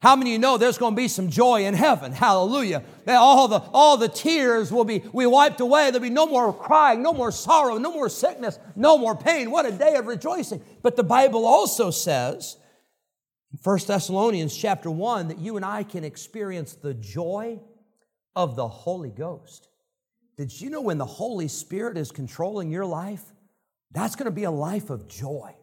How 0.00 0.16
many 0.16 0.30
of 0.30 0.32
you 0.32 0.38
know 0.38 0.56
there's 0.56 0.78
going 0.78 0.94
to 0.94 0.96
be 0.96 1.08
some 1.08 1.28
joy 1.28 1.66
in 1.66 1.74
heaven? 1.74 2.12
Hallelujah. 2.12 2.82
All 3.06 3.48
the, 3.48 3.58
all 3.74 3.98
the 3.98 4.08
tears 4.08 4.72
will 4.72 4.84
be 4.84 5.02
we 5.12 5.26
wiped 5.26 5.60
away. 5.60 5.90
There'll 5.90 6.00
be 6.00 6.08
no 6.08 6.26
more 6.26 6.54
crying, 6.54 7.02
no 7.02 7.12
more 7.12 7.30
sorrow, 7.30 7.76
no 7.76 7.92
more 7.92 8.08
sickness, 8.08 8.58
no 8.74 8.96
more 8.96 9.14
pain. 9.14 9.50
What 9.50 9.66
a 9.66 9.72
day 9.72 9.96
of 9.96 10.06
rejoicing. 10.06 10.62
But 10.82 10.96
the 10.96 11.04
Bible 11.04 11.44
also 11.44 11.90
says 11.90 12.56
in 13.52 13.58
1 13.62 13.78
Thessalonians 13.86 14.56
chapter 14.56 14.90
1 14.90 15.28
that 15.28 15.38
you 15.38 15.56
and 15.56 15.66
I 15.66 15.82
can 15.82 16.04
experience 16.04 16.72
the 16.72 16.94
joy 16.94 17.60
of 18.34 18.56
the 18.56 18.68
Holy 18.68 19.10
Ghost. 19.10 19.68
Did 20.40 20.58
you 20.58 20.70
know 20.70 20.80
when 20.80 20.96
the 20.96 21.04
Holy 21.04 21.48
Spirit 21.48 21.98
is 21.98 22.10
controlling 22.10 22.70
your 22.70 22.86
life, 22.86 23.20
that's 23.92 24.16
going 24.16 24.24
to 24.24 24.30
be 24.30 24.44
a 24.44 24.50
life 24.50 24.88
of 24.88 25.06
joy. 25.06 25.54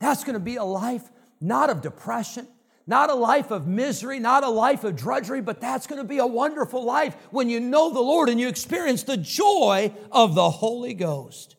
That's 0.00 0.24
going 0.24 0.32
to 0.32 0.40
be 0.40 0.56
a 0.56 0.64
life 0.64 1.02
not 1.42 1.68
of 1.68 1.82
depression, 1.82 2.48
not 2.86 3.10
a 3.10 3.14
life 3.14 3.50
of 3.50 3.66
misery, 3.66 4.18
not 4.18 4.42
a 4.42 4.48
life 4.48 4.82
of 4.82 4.96
drudgery, 4.96 5.42
but 5.42 5.60
that's 5.60 5.86
going 5.86 6.00
to 6.00 6.08
be 6.08 6.16
a 6.16 6.26
wonderful 6.26 6.82
life 6.82 7.14
when 7.32 7.50
you 7.50 7.60
know 7.60 7.92
the 7.92 8.00
Lord 8.00 8.30
and 8.30 8.40
you 8.40 8.48
experience 8.48 9.02
the 9.02 9.18
joy 9.18 9.92
of 10.10 10.34
the 10.34 10.48
Holy 10.48 10.94
Ghost. 10.94 11.56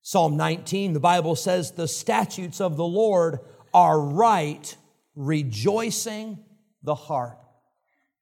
Psalm 0.00 0.38
19, 0.38 0.94
the 0.94 1.00
Bible 1.00 1.36
says, 1.36 1.72
The 1.72 1.86
statutes 1.86 2.58
of 2.58 2.78
the 2.78 2.86
Lord 2.86 3.40
are 3.74 4.00
right, 4.00 4.74
rejoicing 5.14 6.38
the 6.82 6.94
heart. 6.94 7.36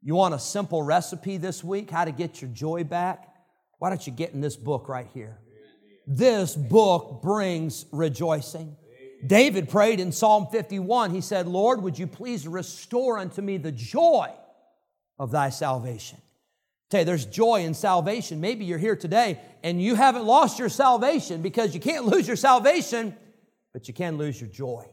You 0.02 0.16
want 0.16 0.34
a 0.34 0.40
simple 0.40 0.82
recipe 0.82 1.36
this 1.36 1.62
week, 1.62 1.88
how 1.88 2.04
to 2.04 2.10
get 2.10 2.42
your 2.42 2.50
joy 2.50 2.82
back? 2.82 3.32
Why 3.78 3.90
don't 3.90 4.06
you 4.06 4.12
get 4.12 4.32
in 4.32 4.40
this 4.40 4.56
book 4.56 4.88
right 4.88 5.08
here? 5.12 5.38
This 6.06 6.54
book 6.54 7.20
brings 7.22 7.86
rejoicing. 7.92 8.76
David 9.26 9.68
prayed 9.68 9.98
in 9.98 10.12
Psalm 10.12 10.46
51. 10.52 11.10
He 11.10 11.20
said, 11.20 11.46
Lord, 11.46 11.82
would 11.82 11.98
you 11.98 12.06
please 12.06 12.46
restore 12.46 13.18
unto 13.18 13.42
me 13.42 13.56
the 13.56 13.72
joy 13.72 14.32
of 15.18 15.30
thy 15.30 15.50
salvation? 15.50 16.18
Tell 16.90 17.00
you, 17.00 17.04
there's 17.04 17.26
joy 17.26 17.62
in 17.62 17.74
salvation. 17.74 18.40
Maybe 18.40 18.64
you're 18.64 18.78
here 18.78 18.94
today 18.94 19.40
and 19.64 19.82
you 19.82 19.96
haven't 19.96 20.24
lost 20.24 20.58
your 20.58 20.68
salvation 20.68 21.42
because 21.42 21.74
you 21.74 21.80
can't 21.80 22.06
lose 22.12 22.26
your 22.26 22.36
salvation, 22.36 23.16
but 23.72 23.88
you 23.88 23.94
can 23.94 24.16
lose 24.16 24.40
your 24.40 24.50
joy. 24.50 24.84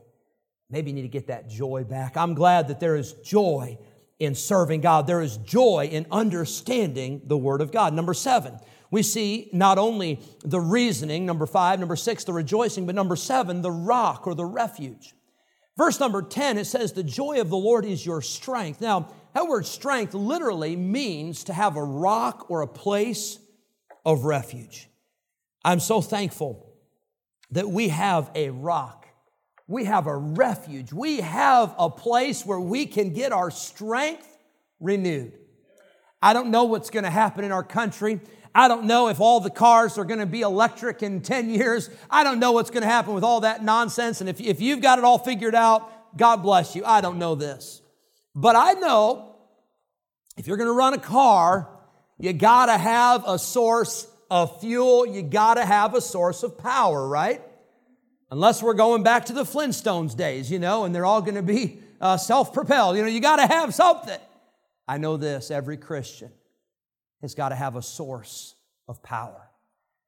Maybe 0.69 0.89
you 0.89 0.95
need 0.95 1.03
to 1.03 1.07
get 1.07 1.27
that 1.27 1.49
joy 1.49 1.83
back. 1.83 2.17
I'm 2.17 2.33
glad 2.33 2.69
that 2.69 2.79
there 2.79 2.95
is 2.95 3.13
joy 3.13 3.77
in 4.23 4.35
serving 4.35 4.81
God. 4.81 5.07
There 5.07 5.21
is 5.21 5.37
joy 5.37 5.89
in 5.91 6.05
understanding 6.11 7.21
the 7.25 7.37
Word 7.37 7.61
of 7.61 7.71
God. 7.71 7.93
Number 7.93 8.13
seven, 8.13 8.59
we 8.91 9.03
see 9.03 9.49
not 9.53 9.77
only 9.77 10.19
the 10.43 10.59
reasoning, 10.59 11.25
number 11.25 11.45
five, 11.45 11.79
number 11.79 11.95
six, 11.95 12.23
the 12.23 12.33
rejoicing, 12.33 12.85
but 12.85 12.95
number 12.95 13.15
seven, 13.15 13.61
the 13.61 13.71
rock 13.71 14.27
or 14.27 14.35
the 14.35 14.45
refuge. 14.45 15.13
Verse 15.75 15.99
number 15.99 16.21
10, 16.21 16.59
it 16.59 16.65
says, 16.65 16.93
The 16.93 17.03
joy 17.03 17.41
of 17.41 17.49
the 17.49 17.57
Lord 17.57 17.85
is 17.85 18.05
your 18.05 18.21
strength. 18.21 18.79
Now, 18.81 19.09
that 19.33 19.47
word 19.47 19.65
strength 19.65 20.13
literally 20.13 20.75
means 20.75 21.45
to 21.45 21.53
have 21.53 21.75
a 21.75 21.83
rock 21.83 22.51
or 22.51 22.61
a 22.61 22.67
place 22.67 23.39
of 24.05 24.25
refuge. 24.25 24.87
I'm 25.65 25.79
so 25.79 26.01
thankful 26.01 26.75
that 27.51 27.69
we 27.69 27.89
have 27.89 28.29
a 28.35 28.51
rock 28.51 29.02
We 29.67 29.85
have 29.85 30.07
a 30.07 30.15
refuge. 30.15 30.91
We 30.91 31.21
have 31.21 31.73
a 31.77 31.89
place 31.89 32.45
where 32.45 32.59
we 32.59 32.85
can 32.85 33.13
get 33.13 33.31
our 33.31 33.49
strength 33.49 34.27
renewed. 34.79 35.33
I 36.21 36.33
don't 36.33 36.51
know 36.51 36.65
what's 36.65 36.89
going 36.89 37.03
to 37.03 37.09
happen 37.09 37.43
in 37.43 37.51
our 37.51 37.63
country. 37.63 38.19
I 38.55 38.67
don't 38.67 38.85
know 38.85 39.07
if 39.07 39.19
all 39.19 39.39
the 39.39 39.49
cars 39.49 39.97
are 39.97 40.05
going 40.05 40.19
to 40.19 40.25
be 40.25 40.41
electric 40.41 41.01
in 41.01 41.21
10 41.21 41.49
years. 41.49 41.89
I 42.09 42.23
don't 42.23 42.39
know 42.39 42.51
what's 42.51 42.69
going 42.69 42.83
to 42.83 42.89
happen 42.89 43.13
with 43.13 43.23
all 43.23 43.41
that 43.41 43.63
nonsense. 43.63 44.21
And 44.21 44.29
if, 44.29 44.39
if 44.39 44.61
you've 44.61 44.81
got 44.81 44.99
it 44.99 45.05
all 45.05 45.17
figured 45.17 45.55
out, 45.55 46.17
God 46.17 46.37
bless 46.43 46.75
you. 46.75 46.85
I 46.85 47.01
don't 47.01 47.17
know 47.17 47.35
this. 47.35 47.81
But 48.35 48.55
I 48.55 48.73
know 48.73 49.35
if 50.37 50.47
you're 50.47 50.57
going 50.57 50.69
to 50.69 50.73
run 50.73 50.93
a 50.93 50.99
car, 50.99 51.69
you 52.19 52.31
got 52.33 52.67
to 52.67 52.77
have 52.77 53.23
a 53.27 53.39
source 53.39 54.07
of 54.29 54.61
fuel. 54.61 55.05
You 55.05 55.23
got 55.23 55.55
to 55.55 55.65
have 55.65 55.95
a 55.95 56.01
source 56.01 56.43
of 56.43 56.57
power, 56.57 57.07
right? 57.07 57.41
Unless 58.33 58.63
we're 58.63 58.73
going 58.73 59.03
back 59.03 59.25
to 59.25 59.33
the 59.33 59.43
Flintstones 59.43 60.17
days, 60.17 60.49
you 60.49 60.57
know, 60.57 60.85
and 60.85 60.95
they're 60.95 61.05
all 61.05 61.21
going 61.21 61.35
to 61.35 61.43
be 61.43 61.77
uh, 62.01 62.17
self 62.17 62.51
propelled. 62.51 62.97
You 62.97 63.03
know, 63.03 63.07
you 63.07 63.19
got 63.19 63.35
to 63.35 63.45
have 63.45 63.75
something. 63.75 64.17
I 64.87 64.97
know 64.97 65.17
this 65.17 65.51
every 65.51 65.77
Christian 65.77 66.31
has 67.21 67.35
got 67.35 67.49
to 67.49 67.55
have 67.55 67.75
a 67.75 67.83
source 67.83 68.55
of 68.87 69.03
power. 69.03 69.51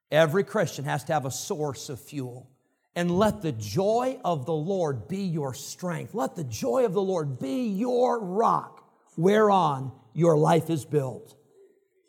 Every 0.09 0.43
Christian 0.43 0.85
has 0.85 1.03
to 1.03 1.13
have 1.13 1.27
a 1.27 1.31
source 1.31 1.87
of 1.89 2.01
fuel. 2.01 2.49
And 2.95 3.15
let 3.15 3.43
the 3.43 3.51
joy 3.51 4.19
of 4.25 4.47
the 4.47 4.53
Lord 4.53 5.07
be 5.07 5.21
your 5.21 5.53
strength. 5.53 6.15
Let 6.15 6.35
the 6.35 6.45
joy 6.45 6.85
of 6.85 6.93
the 6.93 7.03
Lord 7.03 7.37
be 7.37 7.67
your 7.67 8.19
rock 8.19 8.89
whereon 9.17 9.91
your 10.15 10.35
life 10.35 10.71
is 10.71 10.83
built. 10.83 11.35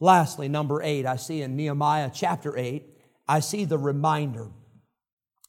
Lastly, 0.01 0.49
number 0.49 0.83
eight, 0.83 1.05
I 1.05 1.17
see 1.17 1.43
in 1.43 1.57
Nehemiah 1.57 2.11
chapter 2.11 2.57
8, 2.57 2.87
I 3.29 3.41
see 3.41 3.67
the 3.67 3.77
reminder 3.77 4.49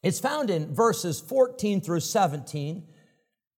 it's 0.03 0.19
found 0.19 0.49
in 0.49 0.73
verses 0.73 1.19
14 1.19 1.81
through 1.81 2.01
17. 2.01 2.87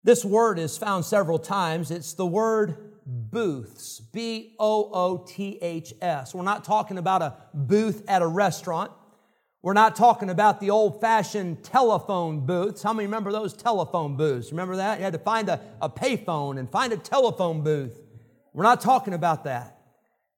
This 0.03 0.23
word 0.23 0.59
is 0.59 0.77
found 0.77 1.05
several 1.05 1.39
times. 1.39 1.91
It's 1.91 2.13
the 2.13 2.25
word 2.25 2.93
booths, 3.05 3.99
B 3.99 4.55
O 4.59 4.89
O 4.93 5.25
T 5.27 5.57
H 5.61 5.93
S. 6.01 6.33
We're 6.33 6.43
not 6.43 6.63
talking 6.63 6.97
about 6.97 7.21
a 7.21 7.35
booth 7.53 8.03
at 8.07 8.21
a 8.21 8.27
restaurant. 8.27 8.91
We're 9.61 9.73
not 9.73 9.97
talking 9.97 10.29
about 10.29 10.61
the 10.61 10.69
old 10.69 11.01
fashioned 11.01 11.63
telephone 11.63 12.45
booths. 12.45 12.81
How 12.81 12.93
many 12.93 13.07
remember 13.07 13.31
those 13.31 13.53
telephone 13.53 14.15
booths? 14.15 14.51
Remember 14.51 14.77
that? 14.77 14.99
You 14.99 15.03
had 15.03 15.13
to 15.13 15.19
find 15.19 15.49
a, 15.49 15.59
a 15.81 15.89
payphone 15.89 16.57
and 16.57 16.71
find 16.71 16.93
a 16.93 16.97
telephone 16.97 17.61
booth. 17.61 17.99
We're 18.53 18.63
not 18.63 18.79
talking 18.79 19.13
about 19.13 19.43
that. 19.43 19.81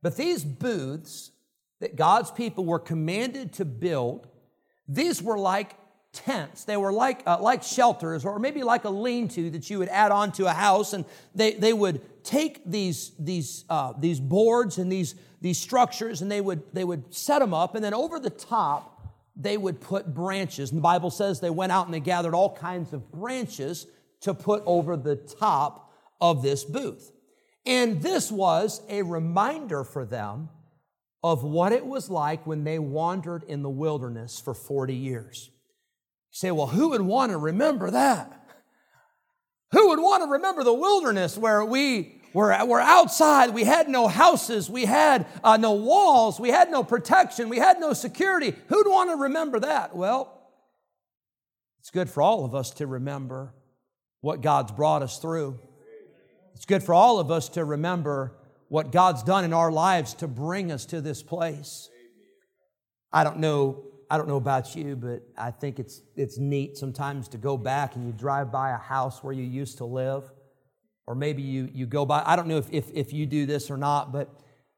But 0.01 0.17
these 0.17 0.43
booths 0.43 1.31
that 1.81 1.95
God's 1.95 2.31
people 2.31 2.65
were 2.65 2.79
commanded 2.79 3.53
to 3.53 3.65
build, 3.65 4.27
these 4.87 5.21
were 5.21 5.37
like 5.37 5.75
tents. 6.13 6.65
They 6.65 6.77
were 6.77 6.91
like, 6.91 7.23
uh, 7.25 7.37
like 7.39 7.63
shelters 7.63 8.25
or 8.25 8.39
maybe 8.39 8.63
like 8.63 8.83
a 8.83 8.89
lean 8.89 9.27
to 9.29 9.49
that 9.51 9.69
you 9.69 9.79
would 9.79 9.89
add 9.89 10.11
on 10.11 10.31
to 10.33 10.45
a 10.45 10.53
house. 10.53 10.93
And 10.93 11.05
they, 11.33 11.53
they 11.53 11.73
would 11.73 12.23
take 12.23 12.61
these, 12.65 13.11
these, 13.17 13.65
uh, 13.69 13.93
these 13.97 14.19
boards 14.19 14.77
and 14.77 14.91
these, 14.91 15.15
these 15.41 15.57
structures 15.57 16.21
and 16.21 16.29
they 16.29 16.41
would, 16.41 16.63
they 16.73 16.83
would 16.83 17.13
set 17.13 17.39
them 17.39 17.53
up. 17.53 17.75
And 17.75 17.83
then 17.83 17.93
over 17.93 18.19
the 18.19 18.29
top, 18.29 18.91
they 19.35 19.57
would 19.57 19.79
put 19.79 20.13
branches. 20.13 20.71
And 20.71 20.77
the 20.77 20.83
Bible 20.83 21.09
says 21.09 21.39
they 21.39 21.49
went 21.49 21.71
out 21.71 21.85
and 21.85 21.93
they 21.93 21.99
gathered 21.99 22.33
all 22.33 22.55
kinds 22.55 22.93
of 22.93 23.11
branches 23.11 23.87
to 24.21 24.33
put 24.33 24.61
over 24.65 24.97
the 24.97 25.15
top 25.15 25.93
of 26.19 26.43
this 26.43 26.63
booth. 26.63 27.11
And 27.65 28.01
this 28.01 28.31
was 28.31 28.81
a 28.89 29.01
reminder 29.03 29.83
for 29.83 30.05
them 30.05 30.49
of 31.23 31.43
what 31.43 31.71
it 31.71 31.85
was 31.85 32.09
like 32.09 32.45
when 32.47 32.63
they 32.63 32.79
wandered 32.79 33.43
in 33.43 33.61
the 33.61 33.69
wilderness 33.69 34.39
for 34.39 34.53
40 34.53 34.95
years. 34.95 35.49
Say, 36.31 36.49
well, 36.51 36.67
who 36.67 36.89
would 36.89 37.01
want 37.01 37.31
to 37.31 37.37
remember 37.37 37.91
that? 37.91 38.31
Who 39.71 39.89
would 39.89 39.99
want 39.99 40.23
to 40.23 40.29
remember 40.29 40.63
the 40.63 40.73
wilderness 40.73 41.37
where 41.37 41.63
we 41.63 42.21
were, 42.33 42.65
were 42.65 42.79
outside? 42.79 43.51
We 43.51 43.65
had 43.65 43.89
no 43.89 44.07
houses, 44.07 44.69
we 44.69 44.85
had 44.85 45.27
uh, 45.43 45.57
no 45.57 45.73
walls, 45.73 46.39
we 46.39 46.49
had 46.49 46.71
no 46.71 46.83
protection, 46.83 47.49
we 47.49 47.57
had 47.57 47.79
no 47.79 47.93
security. 47.93 48.53
Who'd 48.67 48.87
want 48.87 49.09
to 49.11 49.17
remember 49.17 49.59
that? 49.59 49.95
Well, 49.95 50.49
it's 51.79 51.89
good 51.89 52.09
for 52.09 52.21
all 52.21 52.45
of 52.45 52.55
us 52.55 52.71
to 52.71 52.87
remember 52.87 53.53
what 54.21 54.41
God's 54.41 54.71
brought 54.71 55.03
us 55.03 55.19
through. 55.19 55.59
It's 56.55 56.65
good 56.65 56.83
for 56.83 56.93
all 56.93 57.19
of 57.19 57.31
us 57.31 57.49
to 57.49 57.65
remember 57.65 58.37
what 58.67 58.91
God's 58.91 59.23
done 59.23 59.43
in 59.43 59.51
our 59.51 59.71
lives 59.71 60.13
to 60.15 60.27
bring 60.27 60.71
us 60.71 60.85
to 60.87 61.01
this 61.01 61.23
place. 61.23 61.89
I 63.11 63.23
don't 63.23 63.39
know 63.39 63.83
I 64.11 64.17
don't 64.17 64.27
know 64.27 64.35
about 64.35 64.75
you, 64.75 64.97
but 64.97 65.23
I 65.37 65.51
think 65.51 65.79
it's, 65.79 66.01
it's 66.17 66.37
neat 66.37 66.77
sometimes 66.77 67.29
to 67.29 67.37
go 67.37 67.55
back 67.55 67.95
and 67.95 68.05
you 68.05 68.11
drive 68.11 68.51
by 68.51 68.71
a 68.71 68.77
house 68.77 69.23
where 69.23 69.31
you 69.31 69.43
used 69.43 69.77
to 69.77 69.85
live. 69.85 70.29
Or 71.07 71.15
maybe 71.15 71.41
you, 71.41 71.69
you 71.73 71.85
go 71.85 72.05
by, 72.05 72.21
I 72.25 72.35
don't 72.35 72.49
know 72.49 72.57
if, 72.57 72.69
if, 72.73 72.91
if 72.93 73.13
you 73.13 73.25
do 73.25 73.45
this 73.45 73.71
or 73.71 73.77
not, 73.77 74.11
but 74.11 74.29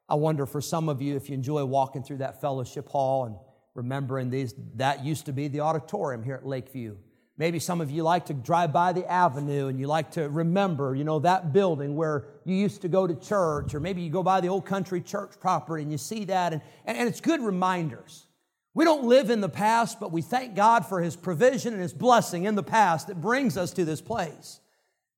I 0.07 0.13
wonder 0.13 0.45
for 0.45 0.61
some 0.61 0.87
of 0.87 1.01
you 1.01 1.15
if 1.15 1.29
you 1.29 1.33
enjoy 1.33 1.65
walking 1.65 2.03
through 2.03 2.17
that 2.17 2.41
fellowship 2.41 2.87
hall 2.87 3.25
and 3.25 3.35
remembering 3.73 4.29
these, 4.29 4.53
that 4.75 5.03
used 5.03 5.25
to 5.25 5.33
be 5.33 5.47
the 5.47 5.61
auditorium 5.61 6.23
here 6.23 6.35
at 6.35 6.45
Lakeview. 6.45 6.95
Maybe 7.35 7.57
some 7.57 7.81
of 7.81 7.89
you 7.89 8.03
like 8.03 8.27
to 8.27 8.35
drive 8.35 8.71
by 8.71 8.93
the 8.93 9.11
avenue 9.11 9.65
and 9.65 9.79
you 9.79 9.87
like 9.87 10.11
to 10.11 10.29
remember, 10.29 10.93
you 10.93 11.05
know, 11.05 11.17
that 11.17 11.51
building 11.51 11.95
where 11.95 12.27
you 12.45 12.55
used 12.55 12.83
to 12.83 12.87
go 12.87 13.07
to 13.07 13.15
church, 13.15 13.73
or 13.73 13.79
maybe 13.79 14.03
you 14.03 14.11
go 14.11 14.21
by 14.21 14.41
the 14.41 14.49
old 14.49 14.67
country 14.67 15.01
church 15.01 15.39
property 15.39 15.81
and 15.81 15.91
you 15.91 15.97
see 15.97 16.25
that, 16.25 16.53
and, 16.53 16.61
and 16.85 17.09
it's 17.09 17.19
good 17.19 17.41
reminders. 17.41 18.27
We 18.75 18.85
don't 18.85 19.05
live 19.05 19.29
in 19.29 19.41
the 19.41 19.49
past, 19.49 19.99
but 19.99 20.11
we 20.11 20.21
thank 20.21 20.55
God 20.55 20.85
for 20.85 21.01
His 21.01 21.15
provision 21.15 21.73
and 21.73 21.81
His 21.81 21.93
blessing 21.93 22.45
in 22.45 22.55
the 22.55 22.63
past 22.63 23.07
that 23.07 23.21
brings 23.21 23.57
us 23.57 23.71
to 23.73 23.85
this 23.85 24.01
place. 24.01 24.59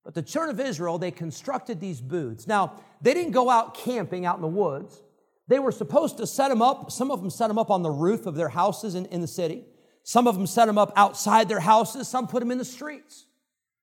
But 0.04 0.14
the 0.14 0.22
children 0.22 0.60
of 0.60 0.66
Israel, 0.66 0.98
they 0.98 1.12
constructed 1.12 1.80
these 1.80 2.02
booths. 2.02 2.48
Now, 2.48 2.74
they 3.02 3.14
didn't 3.14 3.32
go 3.32 3.50
out 3.50 3.76
camping 3.76 4.26
out 4.26 4.36
in 4.36 4.42
the 4.42 4.48
woods. 4.48 5.02
They 5.48 5.60
were 5.60 5.72
supposed 5.72 6.18
to 6.18 6.28
set 6.28 6.50
them 6.50 6.62
up. 6.62 6.92
Some 6.92 7.12
of 7.12 7.22
them 7.22 7.30
set 7.30 7.48
them 7.48 7.58
up 7.58 7.72
on 7.72 7.82
the 7.82 7.92
roof 7.92 8.26
of 8.26 8.36
their 8.36 8.50
houses 8.50 8.94
in, 8.96 9.06
in 9.08 9.22
the 9.22 9.28
city. 9.28 9.66
Some 10.04 10.28
of 10.28 10.36
them 10.36 10.48
set 10.48 10.66
them 10.66 10.78
up 10.78 10.92
outside 10.96 11.48
their 11.48 11.60
houses. 11.60 12.08
Some 12.08 12.28
put 12.28 12.40
them 12.42 12.52
in 12.52 12.58
the 12.58 12.66
streets. 12.66 13.26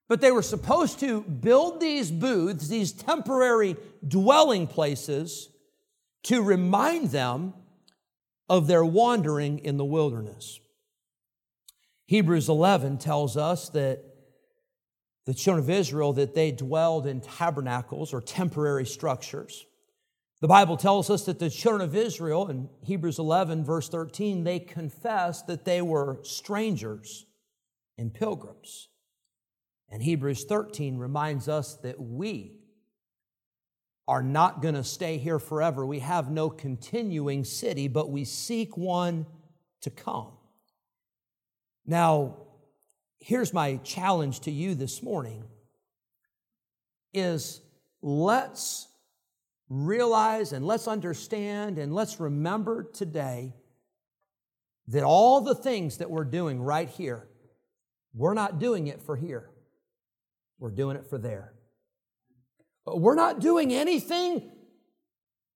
But 0.07 0.21
they 0.21 0.31
were 0.31 0.41
supposed 0.41 0.99
to 0.99 1.21
build 1.21 1.79
these 1.79 2.11
booths, 2.11 2.67
these 2.67 2.91
temporary 2.91 3.75
dwelling 4.07 4.67
places, 4.67 5.49
to 6.23 6.41
remind 6.41 7.11
them 7.11 7.53
of 8.53 8.67
their 8.67 8.85
wandering 8.85 9.57
in 9.57 9.77
the 9.77 9.85
wilderness. 9.85 10.59
Hebrews 12.05 12.49
11 12.49 12.99
tells 12.99 13.35
us 13.35 13.69
that 13.69 14.03
the 15.25 15.33
children 15.33 15.63
of 15.63 15.71
Israel 15.71 16.13
that 16.13 16.35
they 16.35 16.51
dwelled 16.51 17.07
in 17.07 17.19
tabernacles 17.19 18.13
or 18.13 18.21
temporary 18.21 18.85
structures. 18.85 19.65
The 20.39 20.47
Bible 20.47 20.77
tells 20.77 21.09
us 21.09 21.25
that 21.25 21.39
the 21.39 21.49
children 21.49 21.81
of 21.81 21.95
Israel 21.95 22.47
in 22.47 22.69
Hebrews 22.83 23.17
11 23.17 23.65
verse 23.65 23.89
13 23.89 24.43
they 24.43 24.59
confessed 24.59 25.47
that 25.47 25.65
they 25.65 25.81
were 25.81 26.19
strangers 26.21 27.25
and 27.97 28.13
pilgrims. 28.13 28.87
And 29.89 30.03
Hebrews 30.03 30.43
13 30.43 30.99
reminds 30.99 31.49
us 31.49 31.77
that 31.77 31.99
we 31.99 32.59
are 34.07 34.23
not 34.23 34.61
going 34.61 34.75
to 34.75 34.83
stay 34.83 35.17
here 35.17 35.39
forever. 35.39 35.85
We 35.85 35.99
have 35.99 36.29
no 36.29 36.49
continuing 36.49 37.43
city, 37.43 37.87
but 37.87 38.09
we 38.09 38.25
seek 38.25 38.75
one 38.75 39.25
to 39.81 39.89
come. 39.89 40.31
Now, 41.85 42.37
here's 43.19 43.53
my 43.53 43.77
challenge 43.77 44.41
to 44.41 44.51
you 44.51 44.75
this 44.75 45.01
morning 45.01 45.45
is 47.13 47.61
let's 48.01 48.87
realize 49.69 50.51
and 50.51 50.65
let's 50.65 50.87
understand 50.87 51.77
and 51.77 51.93
let's 51.93 52.19
remember 52.19 52.83
today 52.83 53.53
that 54.87 55.03
all 55.03 55.41
the 55.41 55.55
things 55.55 55.97
that 55.97 56.09
we're 56.09 56.25
doing 56.25 56.61
right 56.61 56.89
here, 56.89 57.27
we're 58.13 58.33
not 58.33 58.59
doing 58.59 58.87
it 58.87 59.01
for 59.01 59.15
here. 59.15 59.49
We're 60.59 60.71
doing 60.71 60.97
it 60.97 61.05
for 61.05 61.17
there. 61.17 61.52
We're 62.85 63.15
not 63.15 63.39
doing 63.39 63.73
anything 63.73 64.51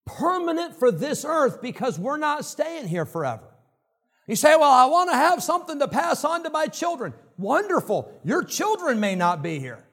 permanent 0.06 0.76
for 0.76 0.92
this 0.92 1.26
earth 1.26 1.62
because 1.62 2.00
we're 2.00 2.18
not 2.18 2.46
staying 2.46 2.88
here 2.88 3.06
forever. 3.06 3.44
You 4.28 4.36
say, 4.36 4.56
Well, 4.56 4.72
I 4.72 4.86
want 4.86 5.10
to 5.10 5.16
have 5.16 5.44
something 5.44 5.80
to 5.80 5.88
pass 5.88 6.24
on 6.24 6.44
to 6.44 6.50
my 6.50 6.68
children. 6.68 7.14
Wonderful. 7.38 8.12
Your 8.24 8.44
children 8.44 9.00
may 9.00 9.16
not 9.16 9.44
be 9.44 9.60
here. 9.60 9.84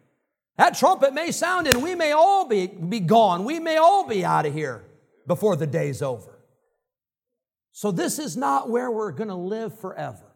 That 0.56 0.76
trumpet 0.76 1.12
may 1.12 1.32
sound 1.32 1.66
and 1.66 1.82
we 1.82 1.96
may 1.96 2.12
all 2.12 2.46
be, 2.48 2.68
be 2.68 3.00
gone. 3.00 3.44
We 3.44 3.58
may 3.58 3.76
all 3.76 4.06
be 4.06 4.24
out 4.24 4.46
of 4.46 4.54
here 4.54 4.84
before 5.26 5.56
the 5.56 5.66
day's 5.66 6.00
over. 6.00 6.38
So, 7.72 7.90
this 7.90 8.20
is 8.20 8.36
not 8.36 8.70
where 8.70 8.90
we're 8.90 9.10
going 9.10 9.28
to 9.28 9.34
live 9.34 9.78
forever. 9.80 10.32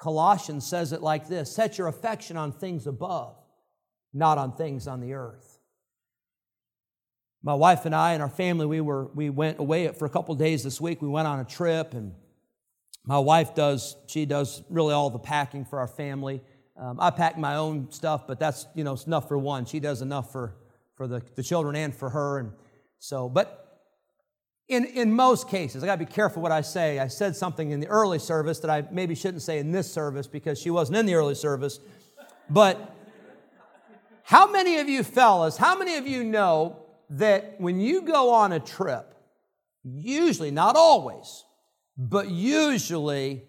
Colossians 0.00 0.66
says 0.66 0.92
it 0.92 1.02
like 1.02 1.28
this 1.28 1.54
Set 1.54 1.76
your 1.76 1.88
affection 1.88 2.38
on 2.38 2.52
things 2.52 2.86
above, 2.86 3.36
not 4.14 4.38
on 4.38 4.56
things 4.56 4.86
on 4.86 5.00
the 5.00 5.12
earth 5.12 5.51
my 7.42 7.54
wife 7.54 7.86
and 7.86 7.94
I 7.94 8.12
and 8.12 8.22
our 8.22 8.28
family, 8.28 8.66
we 8.66 8.80
were 8.80 9.06
we 9.14 9.30
went 9.30 9.58
away 9.58 9.88
for 9.92 10.06
a 10.06 10.10
couple 10.10 10.34
days 10.34 10.62
this 10.62 10.80
week. 10.80 11.02
We 11.02 11.08
went 11.08 11.26
on 11.26 11.40
a 11.40 11.44
trip, 11.44 11.94
and 11.94 12.12
my 13.04 13.18
wife 13.18 13.54
does 13.54 13.96
she 14.06 14.26
does 14.26 14.62
really 14.70 14.94
all 14.94 15.10
the 15.10 15.18
packing 15.18 15.64
for 15.64 15.78
our 15.78 15.88
family. 15.88 16.42
Um, 16.76 16.98
I 17.00 17.10
pack 17.10 17.38
my 17.38 17.56
own 17.56 17.90
stuff, 17.90 18.26
but 18.26 18.40
that's, 18.40 18.66
you 18.74 18.82
know, 18.82 18.94
it's 18.94 19.06
enough 19.06 19.28
for 19.28 19.36
one. 19.36 19.66
She 19.66 19.78
does 19.78 20.02
enough 20.02 20.32
for, 20.32 20.56
for 20.96 21.06
the, 21.06 21.22
the 21.34 21.42
children 21.42 21.76
and 21.76 21.94
for 21.94 22.10
her. 22.10 22.38
And 22.38 22.52
so, 22.98 23.28
but 23.28 23.80
in, 24.68 24.86
in 24.86 25.12
most 25.12 25.48
cases, 25.48 25.82
I 25.82 25.86
got 25.86 25.98
to 25.98 26.04
be 26.04 26.10
careful 26.10 26.42
what 26.42 26.52
I 26.52 26.62
say. 26.62 26.98
I 26.98 27.08
said 27.08 27.36
something 27.36 27.70
in 27.70 27.80
the 27.80 27.88
early 27.88 28.18
service 28.18 28.58
that 28.60 28.70
I 28.70 28.84
maybe 28.90 29.14
shouldn't 29.14 29.42
say 29.42 29.58
in 29.58 29.70
this 29.70 29.92
service 29.92 30.26
because 30.26 30.58
she 30.58 30.70
wasn't 30.70 30.96
in 30.96 31.06
the 31.06 31.14
early 31.14 31.34
service. 31.34 31.78
But 32.48 32.96
how 34.24 34.50
many 34.50 34.78
of 34.78 34.88
you 34.88 35.04
fellas, 35.04 35.58
how 35.58 35.78
many 35.78 35.96
of 35.96 36.06
you 36.06 36.24
know 36.24 36.81
that 37.12 37.60
when 37.60 37.80
you 37.80 38.02
go 38.02 38.30
on 38.30 38.52
a 38.52 38.60
trip, 38.60 39.14
usually, 39.84 40.50
not 40.50 40.76
always, 40.76 41.44
but 41.96 42.30
usually 42.30 43.44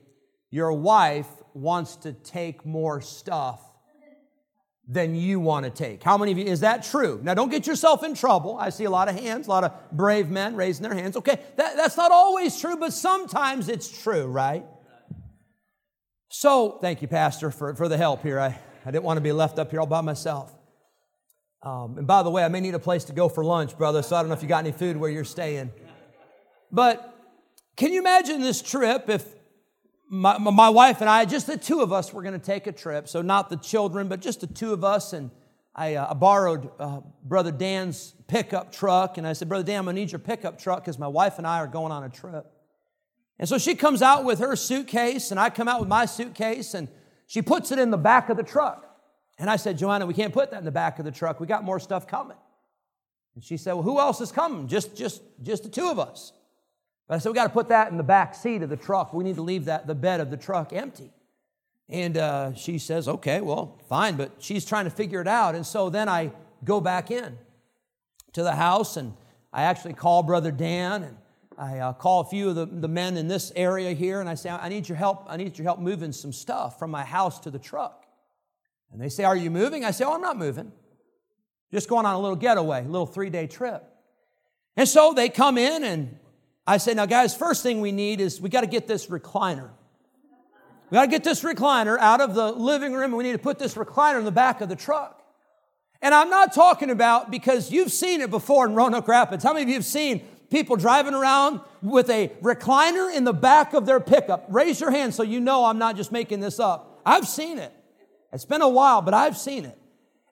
your 0.52 0.74
wife 0.74 1.30
wants 1.54 1.96
to 1.98 2.14
take 2.14 2.66
more 2.66 3.02
stuff 3.02 3.62
than 4.86 5.16
you 5.16 5.40
want 5.40 5.64
to 5.64 5.72
take. 5.72 6.04
How 6.04 6.18
many 6.18 6.34
of 6.34 6.38
you, 6.38 6.46
is 6.46 6.60
that 6.60 6.84
true? 6.84 7.20
Now, 7.24 7.34
don't 7.34 7.50
get 7.50 7.66
yourself 7.66 8.04
in 8.04 8.16
trouble. 8.16 8.58
I 8.58 8.70
see 8.70 8.84
a 8.84 8.90
lot 8.90 9.08
of 9.08 9.18
hands, 9.18 9.48
a 9.48 9.50
lot 9.50 9.64
of 9.64 9.72
brave 9.94 10.30
men 10.30 10.58
raising 10.58 10.84
their 10.84 10.94
hands. 10.94 11.16
Okay, 11.16 11.40
that, 11.56 11.78
that's 11.78 11.96
not 11.96 12.12
always 12.12 12.60
true, 12.60 12.76
but 12.76 12.92
sometimes 12.92 13.70
it's 13.70 14.04
true, 14.04 14.26
right? 14.26 14.66
So, 16.28 16.80
thank 16.82 17.02
you, 17.02 17.08
Pastor, 17.08 17.50
for, 17.50 17.76
for 17.76 17.88
the 17.88 17.96
help 17.96 18.24
here. 18.24 18.40
I, 18.40 18.60
I 18.86 18.92
didn't 18.92 19.06
want 19.06 19.18
to 19.18 19.22
be 19.22 19.32
left 19.32 19.58
up 19.58 19.72
here 19.72 19.80
all 19.80 19.86
by 19.86 20.02
myself. 20.02 20.54
Um, 21.64 21.98
and 21.98 22.06
by 22.06 22.24
the 22.24 22.30
way, 22.30 22.44
I 22.44 22.50
may 22.50 22.60
need 22.60 22.76
a 22.76 22.80
place 22.80 23.06
to 23.06 23.14
go 23.14 23.30
for 23.30 23.44
lunch, 23.44 23.78
brother, 23.78 24.04
so 24.04 24.16
I 24.16 24.22
don't 24.22 24.30
know 24.30 24.36
if 24.36 24.42
you 24.42 24.50
got 24.50 24.66
any 24.66 24.74
food 24.74 24.98
where 24.98 25.10
you're 25.10 25.24
staying. 25.24 25.72
But 26.72 27.18
can 27.78 27.94
you 27.94 28.00
imagine 28.00 28.42
this 28.42 28.62
trip 28.62 29.10
if 29.10 29.26
my, 30.14 30.38
my 30.38 30.70
wife 30.70 31.02
and 31.02 31.10
I, 31.10 31.26
just 31.26 31.48
the 31.48 31.58
two 31.58 31.82
of 31.82 31.92
us, 31.92 32.14
were 32.14 32.22
going 32.22 32.40
to 32.40 32.46
take 32.46 32.68
a 32.68 32.72
trip. 32.72 33.08
So 33.08 33.24
not 33.24 33.50
the 33.50 33.58
children, 33.58 34.08
but 34.08 34.20
just 34.20 34.42
the 34.42 34.48
two 34.48 34.72
of 34.72 34.84
us. 34.84 35.12
And 35.12 35.32
I, 35.74 35.96
uh, 35.96 36.12
I 36.12 36.14
borrowed 36.14 36.70
uh, 36.80 37.02
Brother 37.24 37.52
Dan's 37.52 38.14
pickup 38.28 38.72
truck. 38.72 39.18
And 39.18 39.26
I 39.26 39.34
said, 39.34 39.50
Brother 39.50 39.64
Dan, 39.64 39.80
I'm 39.80 39.86
going 39.86 39.96
to 39.96 40.02
need 40.02 40.12
your 40.12 40.20
pickup 40.20 40.60
truck 40.60 40.84
because 40.84 41.00
my 41.00 41.08
wife 41.08 41.40
and 41.40 41.48
I 41.48 41.58
are 41.58 41.68
going 41.68 41.92
on 41.92 42.04
a 42.04 42.10
trip. 42.10 42.46
And 43.40 43.50
so 43.50 43.58
she 43.58 43.74
comes 43.74 44.04
out 44.04 44.24
with 44.24 44.38
her 44.38 44.56
suitcase, 44.56 45.32
and 45.32 45.40
I 45.40 45.50
come 45.50 45.68
out 45.68 45.80
with 45.80 45.90
my 45.90 46.06
suitcase, 46.06 46.76
and 46.76 46.88
she 47.26 47.42
puts 47.42 47.72
it 47.72 47.80
in 47.80 47.90
the 47.90 47.98
back 47.98 48.30
of 48.30 48.38
the 48.38 48.44
truck. 48.44 48.93
And 49.38 49.50
I 49.50 49.56
said, 49.56 49.78
Joanna, 49.78 50.06
we 50.06 50.14
can't 50.14 50.34
put 50.34 50.52
that 50.52 50.60
in 50.60 50.66
the 50.66 50.72
back 50.72 51.00
of 51.00 51.06
the 51.06 51.12
truck. 51.12 51.40
We 51.40 51.48
got 51.48 51.64
more 51.64 51.80
stuff 51.80 52.08
coming. 52.08 52.38
And 53.36 53.44
she 53.44 53.58
said, 53.58 53.74
Well, 53.74 53.84
who 53.84 54.00
else 54.00 54.22
is 54.22 54.32
coming? 54.32 54.68
Just, 54.68 54.96
just, 54.96 55.22
just 55.42 55.64
the 55.64 55.70
two 55.70 55.90
of 55.90 56.00
us. 56.00 56.34
But 57.08 57.16
I 57.16 57.18
said, 57.18 57.30
we 57.30 57.36
got 57.36 57.44
to 57.44 57.54
put 57.54 57.70
that 57.70 57.92
in 57.92 57.98
the 57.98 58.04
back 58.04 58.34
seat 58.36 58.62
of 58.62 58.70
the 58.70 58.78
truck. 58.78 59.14
We 59.14 59.24
need 59.24 59.36
to 59.36 59.42
leave 59.42 59.66
that 59.66 59.88
the 59.88 59.96
bed 59.96 60.20
of 60.20 60.30
the 60.30 60.38
truck 60.38 60.72
empty. 60.72 61.12
And 61.90 62.18
uh, 62.18 62.54
she 62.54 62.78
says, 62.78 63.08
okay, 63.08 63.42
well, 63.42 63.78
fine, 63.90 64.16
but 64.16 64.32
she's 64.40 64.66
trying 64.66 64.86
to 64.86 64.90
figure 64.90 65.20
it 65.20 65.28
out. 65.28 65.54
And 65.54 65.66
so 65.66 65.90
then 65.90 66.08
I 66.08 66.32
go 66.64 66.80
back 66.80 67.12
in 67.12 67.38
to 68.32 68.44
the 68.44 68.54
house 68.54 68.96
and 68.96 69.14
I 69.52 69.64
actually 69.64 69.94
call 69.94 70.24
Brother 70.24 70.52
Dan 70.52 71.04
and 71.04 71.18
I 71.58 71.80
uh, 71.80 71.94
call 71.94 72.22
a 72.22 72.26
few 72.26 72.50
of 72.50 72.56
the, 72.56 72.66
the 72.66 72.88
men 72.88 73.18
in 73.18 73.28
this 73.28 73.52
area 73.56 73.92
here 73.92 74.22
and 74.22 74.30
I 74.30 74.36
say, 74.36 74.50
I 74.50 74.70
need 74.70 74.88
your 74.88 74.98
help. 74.98 75.26
I 75.28 75.38
need 75.38 75.58
your 75.58 75.66
help 75.66 75.80
moving 75.80 76.14
some 76.14 76.32
stuff 76.32 76.80
from 76.80 76.90
my 76.90 77.04
house 77.04 77.40
to 77.42 77.52
the 77.52 77.60
truck. 77.60 78.03
And 78.94 79.02
they 79.02 79.10
say, 79.10 79.24
Are 79.26 79.36
you 79.36 79.52
moving? 79.52 79.84
I 79.84 79.92
say, 79.92 80.06
Oh, 80.06 80.14
I'm 80.14 80.22
not 80.22 80.38
moving. 80.38 80.72
Just 81.72 81.90
going 81.90 82.06
on 82.06 82.14
a 82.14 82.20
little 82.20 82.36
getaway, 82.36 82.82
a 82.82 82.88
little 82.88 83.08
three 83.08 83.30
day 83.30 83.48
trip. 83.48 83.84
And 84.78 84.88
so 84.88 85.14
they 85.14 85.30
come 85.30 85.58
in 85.58 85.84
and 85.84 86.18
I 86.66 86.78
say, 86.78 86.94
now, 86.94 87.06
guys, 87.06 87.36
first 87.36 87.62
thing 87.62 87.82
we 87.82 87.92
need 87.92 88.22
is 88.22 88.40
we 88.40 88.50
got 88.50 88.62
to 88.62 88.68
get 88.68 88.88
this 88.88 89.08
recliner. 89.08 89.70
We 90.90 90.96
got 90.96 91.04
to 91.04 91.12
get 91.12 91.24
this 91.24 91.44
recliner 91.44 91.98
out 92.00 92.22
of 92.22 92.36
the 92.36 92.52
living 92.52 92.94
room, 92.94 93.06
and 93.06 93.18
we 93.18 93.24
need 93.24 93.34
to 93.34 93.40
put 93.40 93.60
this 93.60 93.74
recliner 93.74 94.20
in 94.20 94.26
the 94.26 94.32
back 94.32 94.62
of 94.62 94.70
the 94.70 94.76
truck. 94.76 95.22
And 96.02 96.14
I'm 96.14 96.30
not 96.30 96.54
talking 96.54 96.90
about 96.90 97.32
because 97.32 97.72
you've 97.72 97.92
seen 97.92 98.22
it 98.22 98.30
before 98.30 98.66
in 98.66 98.76
Roanoke 98.76 99.08
Rapids. 99.08 99.44
How 99.44 99.54
many 99.54 99.64
of 99.64 99.70
you 99.70 99.76
have 99.76 99.86
seen 99.86 100.20
people 100.50 100.76
driving 100.76 101.14
around 101.14 101.62
with 101.82 102.10
a 102.10 102.30
recliner 102.42 103.14
in 103.14 103.24
the 103.24 103.34
back 103.34 103.74
of 103.74 103.86
their 103.86 104.00
pickup? 104.00 104.46
Raise 104.50 104.80
your 104.80 104.92
hand 104.92 105.14
so 105.14 105.24
you 105.24 105.40
know 105.40 105.66
I'm 105.66 105.80
not 105.80 105.96
just 105.96 106.12
making 106.12 106.40
this 106.42 106.60
up. 106.60 107.02
I've 107.06 107.28
seen 107.28 107.58
it. 107.58 107.74
It's 108.34 108.46
been 108.46 108.62
a 108.62 108.70
while, 108.70 109.02
but 109.02 109.14
I've 109.14 109.38
seen 109.38 109.66
it. 109.66 109.78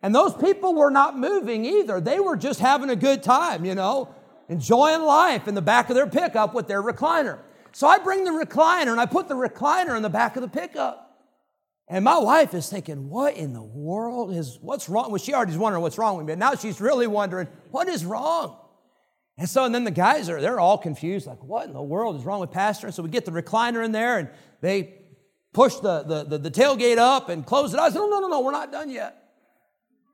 And 0.01 0.13
those 0.13 0.33
people 0.33 0.73
were 0.73 0.89
not 0.89 1.17
moving 1.17 1.63
either. 1.63 2.01
They 2.01 2.19
were 2.19 2.35
just 2.35 2.59
having 2.59 2.89
a 2.89 2.95
good 2.95 3.23
time, 3.23 3.63
you 3.63 3.75
know 3.75 4.13
enjoying 4.51 5.01
life 5.01 5.47
in 5.47 5.55
the 5.55 5.61
back 5.61 5.89
of 5.89 5.95
their 5.95 6.07
pickup 6.07 6.53
with 6.53 6.67
their 6.67 6.83
recliner. 6.83 7.39
So 7.71 7.87
I 7.87 7.99
bring 7.99 8.25
the 8.25 8.31
recliner 8.31 8.91
and 8.91 8.99
I 8.99 9.05
put 9.05 9.29
the 9.29 9.33
recliner 9.33 9.95
in 9.95 10.03
the 10.03 10.09
back 10.09 10.35
of 10.35 10.41
the 10.41 10.49
pickup. 10.49 11.07
And 11.87 12.03
my 12.03 12.17
wife 12.17 12.53
is 12.53 12.69
thinking, 12.69 13.09
what 13.09 13.35
in 13.37 13.53
the 13.53 13.63
world 13.63 14.35
is, 14.35 14.59
what's 14.61 14.89
wrong? 14.89 15.09
Well, 15.09 15.19
she 15.19 15.33
already's 15.33 15.57
wondering 15.57 15.81
what's 15.81 15.97
wrong 15.97 16.17
with 16.17 16.25
me. 16.25 16.35
Now 16.35 16.55
she's 16.55 16.81
really 16.81 17.07
wondering, 17.07 17.47
what 17.71 17.87
is 17.87 18.03
wrong? 18.05 18.57
And 19.37 19.49
so, 19.49 19.63
and 19.63 19.73
then 19.73 19.85
the 19.85 19.91
guys 19.91 20.29
are, 20.29 20.41
they're 20.41 20.59
all 20.59 20.77
confused, 20.77 21.27
like, 21.27 21.41
what 21.41 21.65
in 21.65 21.73
the 21.73 21.81
world 21.81 22.17
is 22.17 22.25
wrong 22.25 22.41
with 22.41 22.51
Pastor? 22.51 22.87
And 22.87 22.93
so 22.93 23.03
we 23.03 23.09
get 23.09 23.23
the 23.23 23.31
recliner 23.31 23.83
in 23.83 23.93
there 23.93 24.19
and 24.19 24.29
they 24.59 24.95
push 25.53 25.75
the, 25.75 26.03
the, 26.03 26.23
the, 26.23 26.37
the 26.37 26.51
tailgate 26.51 26.97
up 26.97 27.29
and 27.29 27.45
close 27.45 27.73
it. 27.73 27.79
I 27.79 27.89
said, 27.89 27.99
no, 27.99 28.07
no, 28.09 28.19
no, 28.19 28.27
no, 28.27 28.39
we're 28.41 28.51
not 28.51 28.71
done 28.71 28.89
yet. 28.89 29.15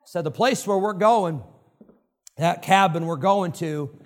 I 0.01 0.05
said, 0.05 0.23
the 0.23 0.31
place 0.31 0.65
where 0.65 0.77
we're 0.77 0.93
going, 0.93 1.43
that 2.37 2.61
cabin 2.61 3.05
we're 3.05 3.17
going 3.17 3.51
to, 3.53 3.99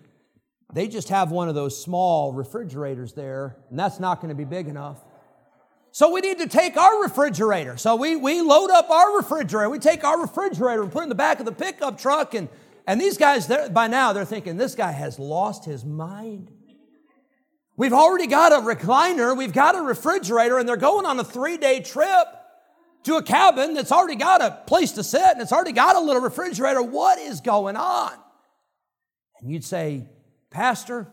they 0.74 0.88
just 0.88 1.10
have 1.10 1.32
one 1.32 1.50
of 1.50 1.56
those 1.56 1.82
small 1.82 2.34
refrigerators 2.34 3.14
there, 3.14 3.58
and 3.70 3.78
that's 3.78 4.00
not 4.00 4.22
going 4.22 4.30
to 4.30 4.36
be 4.36 4.46
big 4.46 4.68
enough. 4.68 4.98
So 5.92 6.14
we 6.14 6.22
need 6.22 6.38
to 6.40 6.48
take 6.48 6.78
our 6.78 7.04
refrigerator. 7.04 7.76
So 7.76 7.98
we, 7.98 8.16
we 8.16 8.42
load 8.42 8.72
up 8.72 8.90
our 8.90 9.18
refrigerator. 9.18 9.70
We 9.70 9.80
take 9.80 10.06
our 10.06 10.22
refrigerator 10.22 10.82
and 10.82 10.92
put 10.92 11.02
it 11.02 11.04
in 11.04 11.10
the 11.10 11.16
back 11.16 11.40
of 11.40 11.46
the 11.46 11.52
pickup 11.52 12.00
truck. 12.00 12.34
And, 12.34 12.48
and 12.88 13.00
these 13.00 13.18
guys, 13.18 13.48
by 13.70 13.88
now, 13.88 14.14
they're 14.14 14.24
thinking, 14.24 14.56
this 14.56 14.74
guy 14.74 14.92
has 14.94 15.20
lost 15.20 15.66
his 15.66 15.84
mind. 15.84 16.50
We've 17.82 17.94
already 17.94 18.28
got 18.28 18.52
a 18.52 18.58
recliner, 18.58 19.36
we've 19.36 19.54
got 19.54 19.76
a 19.76 19.82
refrigerator, 19.82 20.60
and 20.60 20.70
they're 20.70 20.78
going 20.78 21.08
on 21.08 21.20
a 21.20 21.24
three 21.24 21.58
day 21.58 21.80
trip 21.80 22.28
to 23.06 23.16
a 23.16 23.24
cabin 23.24 23.74
that's 23.74 23.92
already 23.92 24.18
got 24.18 24.40
a 24.40 24.52
place 24.68 24.92
to 24.92 25.04
sit 25.04 25.32
and 25.32 25.42
it's 25.42 25.52
already 25.52 25.72
got 25.72 25.96
a 25.96 26.00
little 26.00 26.22
refrigerator. 26.22 26.84
What 26.84 27.18
is 27.18 27.42
going 27.42 27.76
on? 27.76 28.12
And 29.40 29.50
you'd 29.50 29.64
say, 29.64 30.08
Pastor, 30.52 31.12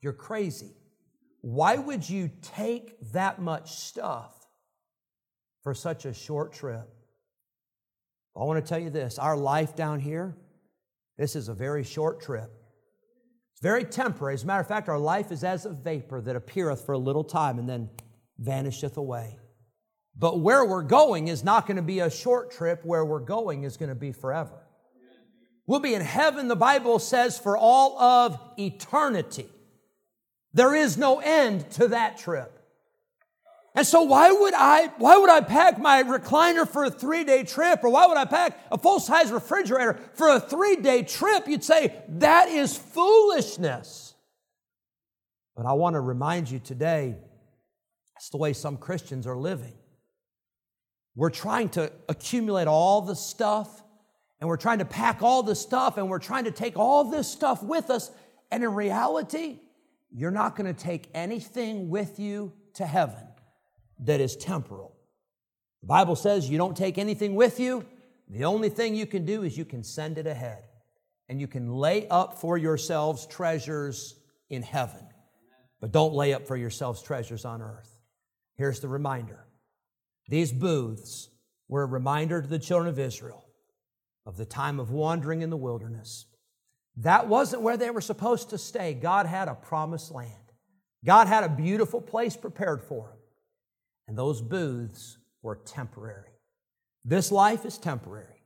you're 0.00 0.14
crazy. 0.14 0.74
Why 1.42 1.76
would 1.76 2.08
you 2.08 2.30
take 2.40 2.98
that 3.12 3.38
much 3.38 3.74
stuff 3.74 4.34
for 5.62 5.74
such 5.74 6.06
a 6.06 6.14
short 6.14 6.54
trip? 6.54 6.88
I 8.34 8.42
want 8.44 8.64
to 8.64 8.66
tell 8.66 8.80
you 8.80 8.88
this 8.88 9.18
our 9.18 9.36
life 9.36 9.76
down 9.76 10.00
here, 10.00 10.34
this 11.18 11.36
is 11.36 11.50
a 11.50 11.54
very 11.54 11.84
short 11.84 12.22
trip. 12.22 12.50
It's 13.56 13.62
very 13.62 13.84
temporary. 13.84 14.34
As 14.34 14.42
a 14.42 14.46
matter 14.46 14.60
of 14.60 14.68
fact, 14.68 14.86
our 14.90 14.98
life 14.98 15.32
is 15.32 15.42
as 15.42 15.64
a 15.64 15.70
vapor 15.70 16.20
that 16.20 16.36
appeareth 16.36 16.84
for 16.84 16.92
a 16.92 16.98
little 16.98 17.24
time 17.24 17.58
and 17.58 17.66
then 17.66 17.88
vanisheth 18.38 18.98
away. 18.98 19.38
But 20.14 20.40
where 20.40 20.62
we're 20.62 20.82
going 20.82 21.28
is 21.28 21.42
not 21.42 21.66
going 21.66 21.78
to 21.78 21.82
be 21.82 22.00
a 22.00 22.10
short 22.10 22.50
trip, 22.50 22.84
where 22.84 23.02
we're 23.02 23.18
going 23.18 23.64
is 23.64 23.78
going 23.78 23.88
to 23.88 23.94
be 23.94 24.12
forever. 24.12 24.58
We'll 25.66 25.80
be 25.80 25.94
in 25.94 26.02
heaven, 26.02 26.48
the 26.48 26.54
Bible 26.54 26.98
says, 26.98 27.38
for 27.38 27.56
all 27.56 27.98
of 27.98 28.38
eternity. 28.58 29.48
There 30.52 30.74
is 30.74 30.98
no 30.98 31.20
end 31.20 31.70
to 31.72 31.88
that 31.88 32.18
trip. 32.18 32.55
And 33.76 33.86
so 33.86 34.00
why 34.02 34.32
would 34.32 34.54
I 34.54 34.86
why 34.96 35.18
would 35.18 35.28
I 35.28 35.42
pack 35.42 35.78
my 35.78 36.02
recliner 36.02 36.66
for 36.66 36.86
a 36.86 36.90
3-day 36.90 37.44
trip 37.44 37.84
or 37.84 37.90
why 37.90 38.06
would 38.06 38.16
I 38.16 38.24
pack 38.24 38.58
a 38.72 38.78
full-size 38.78 39.30
refrigerator 39.30 40.00
for 40.14 40.28
a 40.28 40.40
3-day 40.40 41.02
trip? 41.02 41.46
You'd 41.46 41.62
say 41.62 41.94
that 42.08 42.48
is 42.48 42.74
foolishness. 42.74 44.14
But 45.54 45.66
I 45.66 45.74
want 45.74 45.92
to 45.92 46.00
remind 46.00 46.50
you 46.50 46.58
today 46.58 47.16
that's 48.14 48.30
the 48.30 48.38
way 48.38 48.54
some 48.54 48.78
Christians 48.78 49.26
are 49.26 49.36
living. 49.36 49.74
We're 51.14 51.28
trying 51.28 51.68
to 51.70 51.92
accumulate 52.08 52.68
all 52.68 53.02
the 53.02 53.16
stuff 53.16 53.82
and 54.40 54.48
we're 54.48 54.56
trying 54.56 54.78
to 54.78 54.86
pack 54.86 55.20
all 55.20 55.42
the 55.42 55.54
stuff 55.54 55.98
and 55.98 56.08
we're 56.08 56.18
trying 56.18 56.44
to 56.44 56.50
take 56.50 56.78
all 56.78 57.04
this 57.04 57.30
stuff 57.30 57.62
with 57.62 57.90
us. 57.90 58.10
And 58.50 58.64
in 58.64 58.72
reality, 58.72 59.58
you're 60.10 60.30
not 60.30 60.56
going 60.56 60.74
to 60.74 60.78
take 60.78 61.10
anything 61.12 61.90
with 61.90 62.18
you 62.18 62.54
to 62.74 62.86
heaven 62.86 63.25
that 64.00 64.20
is 64.20 64.36
temporal. 64.36 64.96
The 65.82 65.88
Bible 65.88 66.16
says 66.16 66.48
you 66.48 66.58
don't 66.58 66.76
take 66.76 66.98
anything 66.98 67.34
with 67.34 67.60
you. 67.60 67.84
The 68.28 68.44
only 68.44 68.68
thing 68.68 68.94
you 68.94 69.06
can 69.06 69.24
do 69.24 69.42
is 69.42 69.56
you 69.56 69.64
can 69.64 69.84
send 69.84 70.18
it 70.18 70.26
ahead 70.26 70.64
and 71.28 71.40
you 71.40 71.46
can 71.46 71.74
lay 71.74 72.08
up 72.08 72.38
for 72.38 72.58
yourselves 72.58 73.26
treasures 73.26 74.16
in 74.50 74.62
heaven. 74.62 75.06
But 75.80 75.92
don't 75.92 76.14
lay 76.14 76.32
up 76.32 76.46
for 76.46 76.56
yourselves 76.56 77.02
treasures 77.02 77.44
on 77.44 77.62
earth. 77.62 77.90
Here's 78.56 78.80
the 78.80 78.88
reminder 78.88 79.44
these 80.28 80.52
booths 80.52 81.28
were 81.68 81.82
a 81.82 81.86
reminder 81.86 82.42
to 82.42 82.48
the 82.48 82.58
children 82.58 82.88
of 82.88 82.98
Israel 82.98 83.46
of 84.26 84.36
the 84.36 84.44
time 84.44 84.80
of 84.80 84.90
wandering 84.90 85.42
in 85.42 85.50
the 85.50 85.56
wilderness. 85.56 86.26
That 86.96 87.28
wasn't 87.28 87.62
where 87.62 87.76
they 87.76 87.90
were 87.90 88.00
supposed 88.00 88.50
to 88.50 88.58
stay. 88.58 88.92
God 88.94 89.26
had 89.26 89.48
a 89.48 89.54
promised 89.54 90.10
land, 90.10 90.32
God 91.04 91.28
had 91.28 91.44
a 91.44 91.48
beautiful 91.48 92.00
place 92.00 92.36
prepared 92.36 92.82
for 92.82 93.08
them. 93.08 93.15
And 94.08 94.16
those 94.16 94.40
booths 94.40 95.18
were 95.42 95.56
temporary. 95.56 96.40
This 97.04 97.30
life 97.30 97.64
is 97.64 97.78
temporary. 97.78 98.42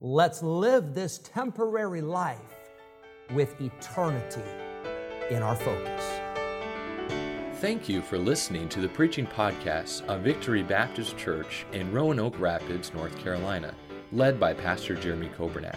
Let's 0.00 0.42
live 0.42 0.94
this 0.94 1.18
temporary 1.18 2.00
life 2.00 2.38
with 3.34 3.60
eternity 3.60 4.40
in 5.30 5.42
our 5.42 5.56
focus. 5.56 6.20
Thank 7.60 7.88
you 7.90 8.00
for 8.00 8.16
listening 8.16 8.70
to 8.70 8.80
the 8.80 8.88
preaching 8.88 9.26
podcast 9.26 10.06
of 10.06 10.22
Victory 10.22 10.62
Baptist 10.62 11.18
Church 11.18 11.66
in 11.72 11.92
Roanoke 11.92 12.40
Rapids, 12.40 12.94
North 12.94 13.16
Carolina, 13.18 13.74
led 14.12 14.40
by 14.40 14.54
Pastor 14.54 14.94
Jeremy 14.94 15.30
Coburnett. 15.36 15.76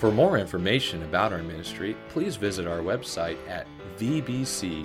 For 0.00 0.10
more 0.10 0.38
information 0.38 1.04
about 1.04 1.32
our 1.32 1.42
ministry, 1.44 1.96
please 2.08 2.34
visit 2.34 2.66
our 2.66 2.80
website 2.80 3.38
at 3.48 3.68
vbcrr.org. 3.96 4.84